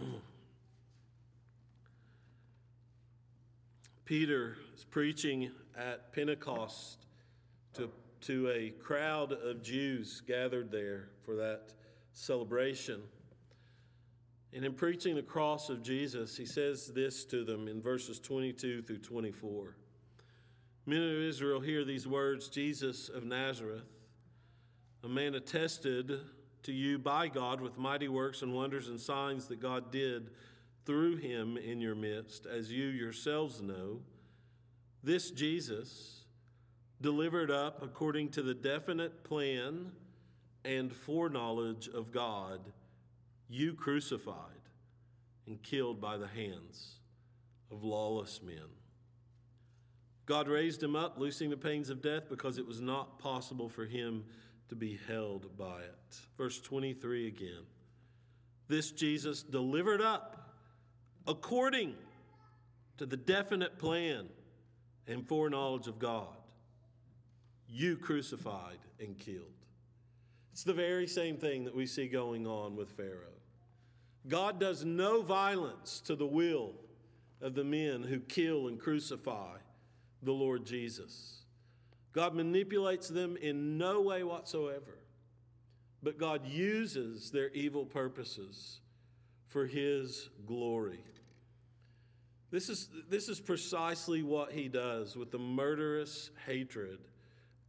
Peter 4.04 4.58
is 4.76 4.84
preaching 4.84 5.52
at 5.78 6.12
Pentecost 6.12 6.98
to, 7.76 7.90
to 8.20 8.50
a 8.50 8.72
crowd 8.72 9.32
of 9.32 9.64
Jews 9.64 10.22
gathered 10.28 10.70
there 10.70 11.08
for 11.24 11.38
that 11.38 11.72
celebration. 12.12 13.02
And 14.56 14.64
in 14.64 14.74
preaching 14.74 15.16
the 15.16 15.22
cross 15.22 15.70
of 15.70 15.84
Jesus, 15.84 16.38
he 16.38 16.46
says 16.46 16.88
this 16.88 17.26
to 17.26 17.44
them 17.44 17.68
in 17.68 17.82
verses 17.82 18.20
22 18.20 18.84
through 18.84 19.00
24. 19.00 19.76
Men 20.86 21.02
of 21.02 21.18
Israel 21.18 21.60
hear 21.60 21.84
these 21.84 22.08
words 22.08 22.48
Jesus 22.48 23.10
of 23.10 23.26
Nazareth, 23.26 23.84
a 25.04 25.10
man 25.10 25.36
attested 25.36 26.22
to 26.64 26.72
you 26.72 26.98
by 26.98 27.28
God 27.28 27.60
with 27.60 27.78
mighty 27.78 28.08
works 28.08 28.44
and 28.44 28.54
wonders 28.54 28.88
and 28.88 28.98
signs 28.98 29.48
that 29.48 29.60
God 29.60 29.92
did 29.92 30.30
through 30.86 31.18
him 31.18 31.58
in 31.58 31.82
your 31.82 31.96
midst, 31.96 32.46
as 32.46 32.72
you 32.72 32.86
yourselves 32.86 33.62
know. 33.62 34.00
This 35.04 35.32
Jesus, 35.32 36.24
delivered 37.02 37.52
up 37.52 37.84
according 37.84 38.30
to 38.30 38.42
the 38.42 38.54
definite 38.54 39.26
plan 39.26 39.92
and 40.64 40.96
foreknowledge 40.96 41.90
of 41.90 42.14
God, 42.14 42.62
you 43.50 43.74
crucified 43.74 44.36
and 45.48 45.62
killed 45.62 46.02
by 46.02 46.18
the 46.18 46.28
hands 46.28 46.96
of 47.72 47.84
lawless 47.84 48.42
men. 48.44 48.70
God 50.26 50.48
raised 50.48 50.82
him 50.82 50.96
up, 50.96 51.20
loosing 51.20 51.50
the 51.50 51.58
pains 51.58 51.90
of 51.90 52.02
death, 52.02 52.30
because 52.30 52.58
it 52.58 52.66
was 52.66 52.82
not 52.82 53.20
possible 53.20 53.70
for 53.70 53.86
him 53.86 54.24
to 54.70 54.76
be 54.76 55.00
held 55.08 55.56
by 55.58 55.82
it. 55.82 56.20
Verse 56.38 56.60
23 56.60 57.28
again. 57.28 57.66
This 58.68 58.90
Jesus 58.92 59.44
delivered 59.44 60.02
up 60.02 60.56
according 61.28 61.94
to 62.98 63.06
the 63.06 63.18
definite 63.18 63.78
plan 63.78 64.28
and 65.08 65.28
foreknowledge 65.28 65.88
of 65.88 66.00
God. 66.00 66.36
You 67.68 67.98
crucified 67.98 68.80
and 69.00 69.18
killed. 69.18 69.46
It's 70.52 70.64
the 70.64 70.74
very 70.74 71.06
same 71.06 71.38
thing 71.38 71.66
that 71.66 71.76
we 71.76 71.86
see 71.86 72.08
going 72.08 72.48
on 72.48 72.76
with 72.76 72.92
Pharaoh. 72.92 73.35
God 74.28 74.60
does 74.60 74.84
no 74.84 75.22
violence 75.22 76.02
to 76.02 76.16
the 76.16 76.26
will 76.26 76.74
of 77.42 77.54
the 77.54 77.64
men 77.64 78.04
who 78.04 78.20
kill 78.20 78.68
and 78.68 78.80
crucify 78.80 79.58
the 80.24 80.32
Lord 80.32 80.66
Jesus. 80.66 81.44
God 82.12 82.34
manipulates 82.34 83.08
them 83.10 83.38
in 83.38 83.78
no 83.78 84.02
way 84.02 84.24
whatsoever. 84.24 85.00
But 86.02 86.18
God 86.18 86.46
uses 86.46 87.32
their 87.32 87.50
evil 87.50 87.84
purposes 87.84 88.80
for 89.48 89.66
His 89.66 90.30
glory. 90.46 91.04
This 92.52 92.70
is, 92.70 92.90
this 93.10 93.28
is 93.28 93.40
precisely 93.40 94.24
what 94.24 94.52
He 94.52 94.68
does 94.68 95.16
with 95.16 95.32
the 95.32 95.40
murderous 95.40 96.30
hatred 96.46 97.00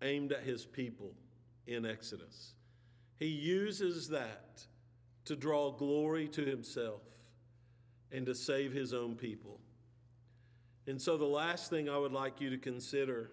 aimed 0.02 0.32
at 0.32 0.42
His 0.42 0.64
people 0.64 1.12
in 1.66 1.86
Exodus. 1.86 2.52
He 3.18 3.26
uses 3.26 4.08
that 4.08 4.62
to 5.26 5.36
draw 5.36 5.70
glory 5.70 6.28
to 6.28 6.44
Himself 6.44 7.02
and 8.10 8.26
to 8.26 8.34
save 8.34 8.72
His 8.72 8.92
own 8.92 9.14
people. 9.14 9.60
And 10.86 11.00
so, 11.00 11.16
the 11.16 11.24
last 11.24 11.70
thing 11.70 11.88
I 11.88 11.98
would 11.98 12.12
like 12.12 12.40
you 12.40 12.50
to 12.50 12.58
consider 12.58 13.30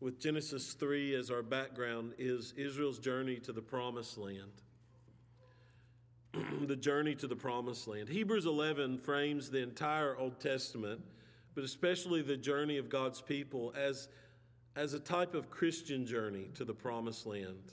with 0.00 0.18
Genesis 0.18 0.72
3 0.74 1.14
as 1.14 1.30
our 1.30 1.42
background 1.42 2.14
is 2.18 2.54
Israel's 2.56 2.98
journey 2.98 3.36
to 3.40 3.52
the 3.52 3.62
promised 3.62 4.16
land. 4.16 4.52
the 6.66 6.76
journey 6.76 7.14
to 7.16 7.26
the 7.26 7.36
promised 7.36 7.88
land. 7.88 8.08
Hebrews 8.08 8.46
11 8.46 8.98
frames 8.98 9.50
the 9.50 9.62
entire 9.62 10.16
Old 10.16 10.40
Testament, 10.40 11.00
but 11.54 11.64
especially 11.64 12.22
the 12.22 12.36
journey 12.36 12.78
of 12.78 12.88
God's 12.88 13.20
people, 13.20 13.74
as, 13.76 14.08
as 14.76 14.94
a 14.94 15.00
type 15.00 15.34
of 15.34 15.50
Christian 15.50 16.06
journey 16.06 16.48
to 16.54 16.64
the 16.64 16.74
promised 16.74 17.26
land. 17.26 17.72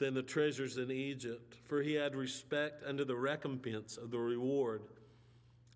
than 0.00 0.14
the 0.14 0.22
treasures 0.22 0.78
in 0.78 0.90
Egypt, 0.90 1.58
for 1.66 1.82
he 1.82 1.92
had 1.92 2.16
respect 2.16 2.82
unto 2.86 3.04
the 3.04 3.14
recompense 3.14 3.98
of 3.98 4.10
the 4.10 4.18
reward. 4.18 4.82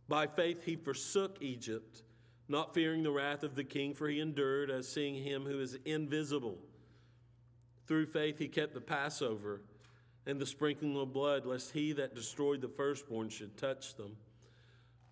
By 0.08 0.26
faith 0.26 0.64
he 0.64 0.76
forsook 0.76 1.36
Egypt, 1.40 2.02
not 2.48 2.74
fearing 2.74 3.02
the 3.02 3.10
wrath 3.10 3.42
of 3.42 3.54
the 3.54 3.64
king, 3.64 3.92
for 3.94 4.08
he 4.08 4.20
endured 4.20 4.70
as 4.70 4.88
seeing 4.88 5.22
him 5.22 5.44
who 5.44 5.60
is 5.60 5.78
invisible. 5.84 6.58
Through 7.86 8.06
faith 8.06 8.38
he 8.38 8.48
kept 8.48 8.72
the 8.72 8.80
Passover 8.80 9.60
and 10.26 10.40
the 10.40 10.46
sprinkling 10.46 10.96
of 10.96 11.12
blood, 11.12 11.44
lest 11.44 11.72
he 11.72 11.92
that 11.92 12.14
destroyed 12.14 12.62
the 12.62 12.68
firstborn 12.68 13.28
should 13.28 13.58
touch 13.58 13.94
them. 13.94 14.16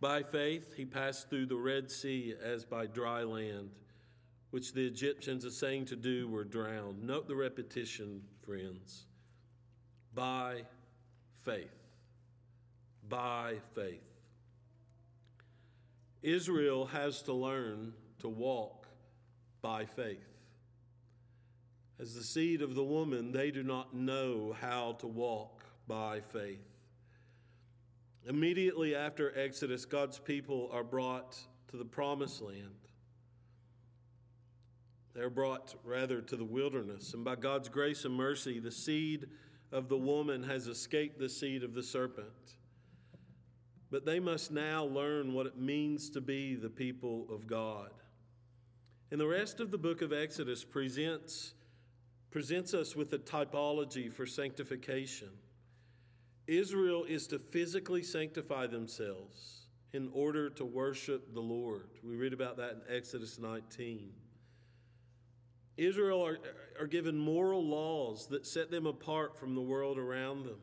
By 0.01 0.23
faith 0.23 0.73
he 0.75 0.87
passed 0.87 1.29
through 1.29 1.47
the 1.47 1.57
Red 1.57 1.91
Sea 1.91 2.35
as 2.43 2.65
by 2.65 2.87
dry 2.87 3.25
land, 3.25 3.71
which 4.53 4.75
the 4.75 4.87
Egyptians, 4.87 5.47
assaying 5.47 5.87
to 5.87 5.97
do, 5.97 6.29
were 6.29 6.45
drowned. 6.45 7.03
Note 7.03 7.27
the 7.27 7.35
repetition, 7.35 8.21
friends. 8.45 9.07
By 10.15 10.67
faith. 11.43 11.73
By 13.09 13.55
faith. 13.75 14.05
Israel 16.23 16.85
has 16.85 17.23
to 17.23 17.33
learn 17.33 17.95
to 18.21 18.29
walk 18.29 18.87
by 19.63 19.87
faith. 19.87 20.29
As 21.99 22.15
the 22.15 22.23
seed 22.23 22.61
of 22.61 22.75
the 22.75 22.85
woman, 22.85 23.33
they 23.33 23.51
do 23.51 23.63
not 23.63 23.95
know 23.95 24.55
how 24.61 24.97
to 24.99 25.07
walk 25.07 25.65
by 25.89 26.21
faith. 26.21 26.69
Immediately 28.29 28.95
after 28.95 29.33
Exodus, 29.35 29.87
God's 29.87 30.19
people 30.19 30.69
are 30.75 30.85
brought 30.85 31.39
to 31.69 31.79
the 31.79 31.87
promised 31.87 32.43
land. 32.43 32.83
They're 35.15 35.31
brought 35.31 35.75
rather 35.85 36.21
to 36.23 36.37
the 36.37 36.45
wilderness. 36.45 37.15
And 37.15 37.25
by 37.25 37.37
God's 37.37 37.69
grace 37.69 38.05
and 38.05 38.15
mercy, 38.15 38.59
the 38.59 38.71
seed 38.71 39.27
of 39.71 39.89
the 39.89 39.97
woman 39.97 40.43
has 40.45 40.67
escaped 40.67 41.19
the 41.19 41.29
seed 41.29 41.63
of 41.63 41.75
the 41.75 41.83
serpent. 41.83 42.57
But 43.91 44.07
they 44.07 44.21
must 44.21 44.51
now 44.51 44.85
learn 44.85 45.35
what 45.35 45.47
it 45.47 45.59
means 45.59 46.09
to 46.11 46.21
be 46.21 46.55
the 46.55 46.71
people 46.71 47.27
of 47.31 47.47
God. 47.47 47.91
And 49.11 49.21
the 49.21 49.27
rest 49.27 49.61
of 49.61 49.71
the 49.71 49.79
book 49.79 50.01
of 50.01 50.13
Exodus 50.13 50.65
presents 50.65 51.55
presents 52.31 52.73
us 52.73 52.97
with 52.97 53.13
a 53.13 53.19
typology 53.19 54.11
for 54.11 54.25
sanctification. 54.25 55.29
Israel 56.47 57.05
is 57.05 57.27
to 57.27 57.39
physically 57.39 58.03
sanctify 58.03 58.67
themselves 58.67 59.67
in 59.93 60.09
order 60.15 60.49
to 60.49 60.65
worship 60.65 61.35
the 61.35 61.41
Lord. 61.41 61.89
We 62.03 62.17
read 62.17 62.33
about 62.33 62.57
that 62.57 62.71
in 62.71 62.97
Exodus 62.97 63.39
19. 63.39 64.11
Israel 65.77 66.25
are, 66.25 66.39
are 66.79 66.87
given 66.87 67.17
moral 67.17 67.65
laws 67.65 68.27
that 68.29 68.47
set 68.47 68.71
them 68.71 68.87
apart 68.87 69.39
from 69.39 69.55
the 69.55 69.61
world 69.61 69.99
around 69.99 70.45
them. 70.45 70.59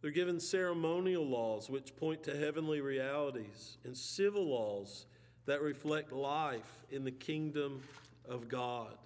They're 0.00 0.10
given 0.10 0.40
ceremonial 0.40 1.24
laws 1.24 1.70
which 1.70 1.94
point 1.94 2.24
to 2.24 2.36
heavenly 2.36 2.80
realities 2.80 3.78
and 3.84 3.96
civil 3.96 4.44
laws 4.44 5.06
that 5.46 5.62
reflect 5.62 6.12
life 6.12 6.84
in 6.90 7.04
the 7.04 7.12
kingdom 7.12 7.82
of 8.28 8.48
God. 8.48 8.96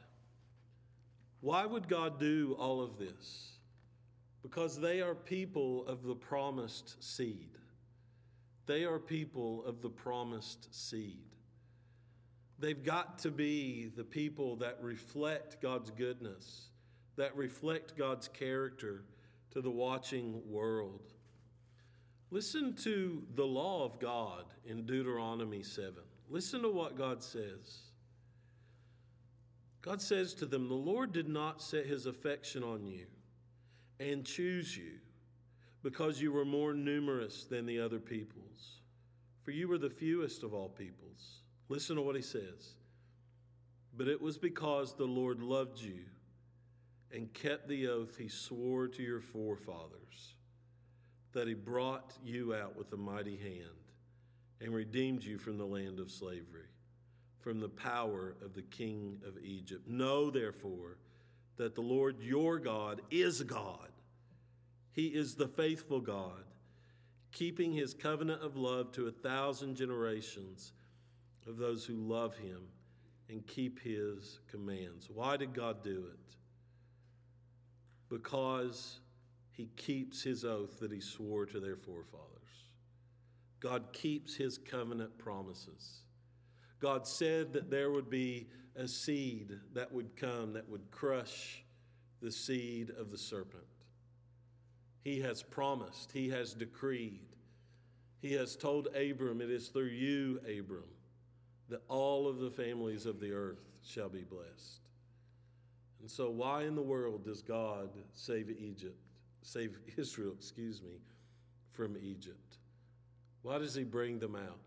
Why 1.41 1.67
would 1.67 1.87
God 1.87 2.19
do 2.19 2.57
all 2.59 2.83
of 2.83 2.99
this? 2.99 3.53
Because 4.43 4.81
they 4.81 5.03
are 5.03 5.15
people 5.15 5.87
of 5.87 6.03
the 6.03 6.15
promised 6.15 7.03
seed. 7.03 7.51
They 8.67 8.85
are 8.85 8.99
people 8.99 9.65
of 9.65 9.83
the 9.83 9.91
promised 9.91 10.75
seed. 10.75 11.36
They've 12.59 12.83
got 12.83 13.19
to 13.21 13.31
be 13.31 13.91
the 13.95 14.05
people 14.05 14.57
that 14.57 14.79
reflect 14.81 15.61
God's 15.61 15.91
goodness, 15.91 16.69
that 17.17 17.37
reflect 17.37 17.97
God's 17.97 18.29
character 18.29 19.05
to 19.51 19.61
the 19.61 19.71
watching 19.71 20.41
world. 20.51 21.13
Listen 22.31 22.75
to 22.77 23.23
the 23.35 23.45
law 23.45 23.85
of 23.85 24.01
God 24.01 24.45
in 24.65 24.87
Deuteronomy 24.87 25.63
7. 25.63 25.95
Listen 26.29 26.63
to 26.63 26.71
what 26.71 26.97
God 26.97 27.23
says. 27.23 27.79
God 29.83 30.03
says 30.03 30.35
to 30.35 30.47
them, 30.47 30.69
The 30.69 30.75
Lord 30.75 31.13
did 31.13 31.29
not 31.29 31.63
set 31.63 31.87
his 31.87 32.07
affection 32.07 32.65
on 32.65 32.85
you 32.87 33.07
and 34.01 34.25
choose 34.25 34.77
you 34.77 34.99
because 35.83 36.21
you 36.21 36.33
were 36.33 36.45
more 36.45 36.75
numerous 36.75 37.45
than 37.45 37.67
the 37.67 37.79
other 37.79 38.01
peoples, 38.01 38.81
for 39.45 39.53
you 39.53 39.69
were 39.69 39.79
the 39.79 39.89
fewest 39.89 40.43
of 40.43 40.53
all 40.53 40.69
peoples. 40.69 41.43
Listen 41.69 41.97
to 41.97 42.03
what 42.03 42.17
he 42.17 42.23
says. 42.23 42.75
But 43.97 44.09
it 44.09 44.21
was 44.21 44.39
because 44.39 44.95
the 44.95 45.05
Lord 45.05 45.41
loved 45.43 45.81
you 45.81 46.05
and 47.13 47.33
kept 47.33 47.69
the 47.69 47.89
oath 47.89 48.17
he 48.17 48.29
swore 48.29 48.89
to 48.89 49.03
your 49.03 49.21
forefathers 49.21 50.35
that 51.33 51.49
he 51.49 51.55
brought 51.55 52.15
you 52.25 52.55
out 52.55 52.77
with 52.77 52.93
a 52.93 52.97
mighty 52.97 53.37
hand 53.37 53.63
and 54.61 54.75
redeemed 54.75 55.25
you 55.25 55.39
from 55.39 55.59
the 55.59 55.65
land 55.65 56.01
of 56.01 56.11
slavery 56.11 56.67
from 57.47 57.61
the 57.61 57.69
power 57.69 58.35
of 58.45 58.55
the 58.55 58.63
king 58.63 59.21
of 59.25 59.39
Egypt. 59.39 59.87
Know, 59.87 60.31
therefore, 60.31 60.99
that 61.59 61.77
the 61.77 61.81
Lord 61.81 62.19
your 62.19 62.59
God 62.59 63.03
is 63.09 63.41
God. 63.45 63.93
He 64.91 65.07
is 65.07 65.37
the 65.37 65.47
faithful 65.47 66.01
God, 66.01 66.43
keeping 67.31 67.73
his 67.73 67.95
covenant 67.95 68.43
of 68.43 68.57
love 68.57 68.91
to 68.95 69.07
a 69.07 69.13
thousand 69.13 69.77
generations 69.77 70.73
of 71.47 71.57
those 71.57 71.85
who 71.85 71.95
love 71.95 72.37
him 72.37 72.63
and 73.29 73.47
keep 73.47 73.81
his 73.81 74.41
commands. 74.51 75.09
Why 75.13 75.37
did 75.37 75.53
God 75.53 75.83
do 75.83 76.07
it? 76.13 76.37
Because 78.09 79.01
he 79.51 79.71
keeps 79.77 80.23
his 80.23 80.45
oath 80.45 80.79
that 80.81 80.93
he 80.93 81.01
swore 81.01 81.47
to 81.47 81.61
their 81.61 81.77
forefathers. 81.77 82.37
God 83.61 83.93
keeps 83.93 84.35
his 84.35 84.59
covenant 84.59 85.19
promises. 85.19 86.03
God 86.79 87.07
said 87.07 87.53
that 87.55 87.71
there 87.71 87.91
would 87.91 88.11
be 88.11 88.49
a 88.77 88.87
seed 88.87 89.59
that 89.73 89.91
would 89.91 90.15
come 90.17 90.53
that 90.53 90.69
would 90.69 90.91
crush 90.91 91.65
the 92.21 92.31
seed 92.31 92.91
of 92.99 93.11
the 93.11 93.19
serpent. 93.19 93.65
He 95.03 95.21
has 95.21 95.43
promised, 95.43 96.13
He 96.13 96.29
has 96.31 96.53
decreed, 96.53 97.37
He 98.21 98.33
has 98.35 98.57
told 98.57 98.89
Abram, 98.89 99.41
It 99.41 99.51
is 99.51 99.69
through 99.69 99.87
you, 99.87 100.41
Abram, 100.41 100.85
that 101.69 101.83
all 101.89 102.29
of 102.29 102.39
the 102.39 102.51
families 102.51 103.07
of 103.07 103.21
the 103.21 103.33
earth 103.33 103.65
shall 103.83 104.09
be 104.09 104.23
blessed. 104.23 104.81
And 106.01 106.11
so, 106.11 106.31
why 106.31 106.63
in 106.63 106.75
the 106.75 106.83
world 106.83 107.25
does 107.25 107.43
God 107.43 107.91
save 108.13 108.51
Egypt, 108.51 108.99
save 109.43 109.79
Israel, 109.97 110.33
excuse 110.37 110.83
me, 110.83 111.01
from 111.73 111.97
Egypt? 111.97 112.59
Why 113.43 113.59
does 113.59 113.75
He 113.75 113.85
bring 113.85 114.19
them 114.19 114.37
out? 114.37 114.61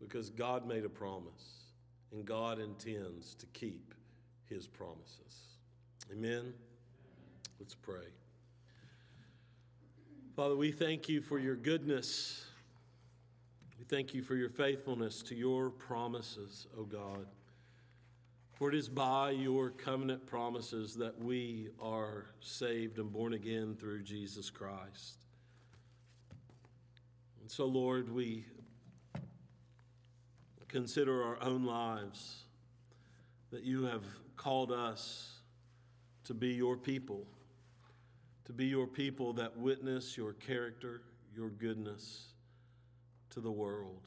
because 0.00 0.30
God 0.30 0.66
made 0.66 0.84
a 0.84 0.88
promise 0.88 1.66
and 2.10 2.24
God 2.24 2.58
intends 2.58 3.34
to 3.36 3.46
keep 3.46 3.94
his 4.48 4.66
promises. 4.66 5.58
Amen. 6.10 6.52
Let's 7.60 7.74
pray. 7.74 8.08
Father, 10.34 10.56
we 10.56 10.72
thank 10.72 11.08
you 11.08 11.20
for 11.20 11.38
your 11.38 11.54
goodness. 11.54 12.46
Thank 13.90 14.14
you 14.14 14.22
for 14.22 14.36
your 14.36 14.50
faithfulness 14.50 15.20
to 15.22 15.34
your 15.34 15.68
promises, 15.68 16.68
O 16.78 16.84
God. 16.84 17.26
For 18.52 18.68
it 18.68 18.76
is 18.76 18.88
by 18.88 19.32
your 19.32 19.70
covenant 19.70 20.28
promises 20.28 20.94
that 20.94 21.18
we 21.18 21.70
are 21.82 22.26
saved 22.38 23.00
and 23.00 23.12
born 23.12 23.32
again 23.32 23.74
through 23.74 24.04
Jesus 24.04 24.48
Christ. 24.48 25.16
And 27.40 27.50
so, 27.50 27.66
Lord, 27.66 28.14
we 28.14 28.44
consider 30.68 31.24
our 31.24 31.42
own 31.42 31.64
lives, 31.64 32.44
that 33.50 33.64
you 33.64 33.86
have 33.86 34.04
called 34.36 34.70
us 34.70 35.32
to 36.26 36.32
be 36.32 36.50
your 36.50 36.76
people, 36.76 37.26
to 38.44 38.52
be 38.52 38.66
your 38.66 38.86
people 38.86 39.32
that 39.32 39.58
witness 39.58 40.16
your 40.16 40.34
character, 40.34 41.02
your 41.34 41.48
goodness 41.48 42.28
to 43.30 43.40
the 43.40 43.50
world. 43.50 44.06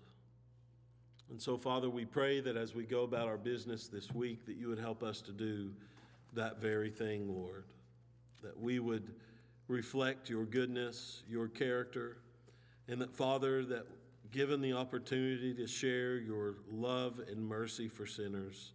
And 1.29 1.41
so, 1.41 1.57
Father, 1.57 1.89
we 1.89 2.05
pray 2.05 2.41
that 2.41 2.55
as 2.55 2.75
we 2.75 2.83
go 2.83 3.03
about 3.03 3.27
our 3.27 3.37
business 3.37 3.87
this 3.87 4.11
week, 4.11 4.45
that 4.45 4.55
you 4.55 4.67
would 4.67 4.79
help 4.79 5.01
us 5.01 5.21
to 5.21 5.31
do 5.31 5.71
that 6.33 6.59
very 6.61 6.89
thing, 6.89 7.33
Lord. 7.33 7.65
That 8.43 8.59
we 8.59 8.79
would 8.79 9.13
reflect 9.67 10.29
your 10.29 10.45
goodness, 10.45 11.23
your 11.27 11.47
character, 11.47 12.17
and 12.87 13.01
that, 13.01 13.15
Father, 13.15 13.63
that 13.65 13.87
given 14.31 14.61
the 14.61 14.73
opportunity 14.73 15.53
to 15.53 15.67
share 15.67 16.17
your 16.17 16.55
love 16.71 17.21
and 17.29 17.47
mercy 17.47 17.87
for 17.87 18.05
sinners, 18.05 18.73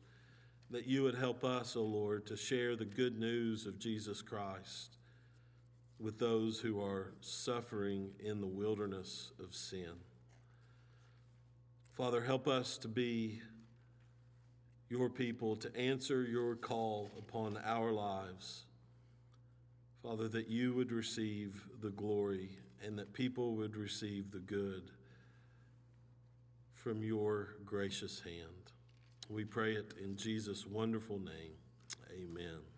that 0.71 0.87
you 0.87 1.03
would 1.03 1.15
help 1.15 1.45
us, 1.45 1.77
O 1.77 1.81
oh 1.81 1.85
Lord, 1.85 2.27
to 2.27 2.37
share 2.37 2.77
the 2.77 2.85
good 2.85 3.19
news 3.19 3.67
of 3.67 3.79
Jesus 3.79 4.23
Christ 4.23 4.97
with 5.99 6.19
those 6.19 6.61
who 6.61 6.81
are 6.81 7.13
suffering 7.21 8.11
in 8.21 8.41
the 8.41 8.47
wilderness 8.47 9.33
of 9.43 9.55
sin. 9.55 9.93
Father, 11.99 12.21
help 12.21 12.47
us 12.47 12.79
to 12.79 12.87
be 12.87 13.41
your 14.89 15.11
people, 15.11 15.57
to 15.57 15.77
answer 15.77 16.23
your 16.23 16.55
call 16.55 17.11
upon 17.19 17.59
our 17.65 17.91
lives. 17.91 18.67
Father, 20.01 20.29
that 20.29 20.47
you 20.47 20.75
would 20.75 20.93
receive 20.93 21.61
the 21.83 21.91
glory 21.91 22.51
and 22.87 22.97
that 23.01 23.13
people 23.13 23.57
would 23.57 23.75
receive 23.75 24.31
the 24.31 24.39
good 24.39 24.93
from 26.73 27.03
your 27.03 27.57
gracious 27.65 28.21
hand. 28.21 28.71
We 29.29 29.45
pray 29.45 29.73
it 29.73 29.95
in 30.01 30.15
Jesus' 30.17 30.65
wonderful 30.65 31.19
name. 31.19 31.57
Amen. 32.13 32.78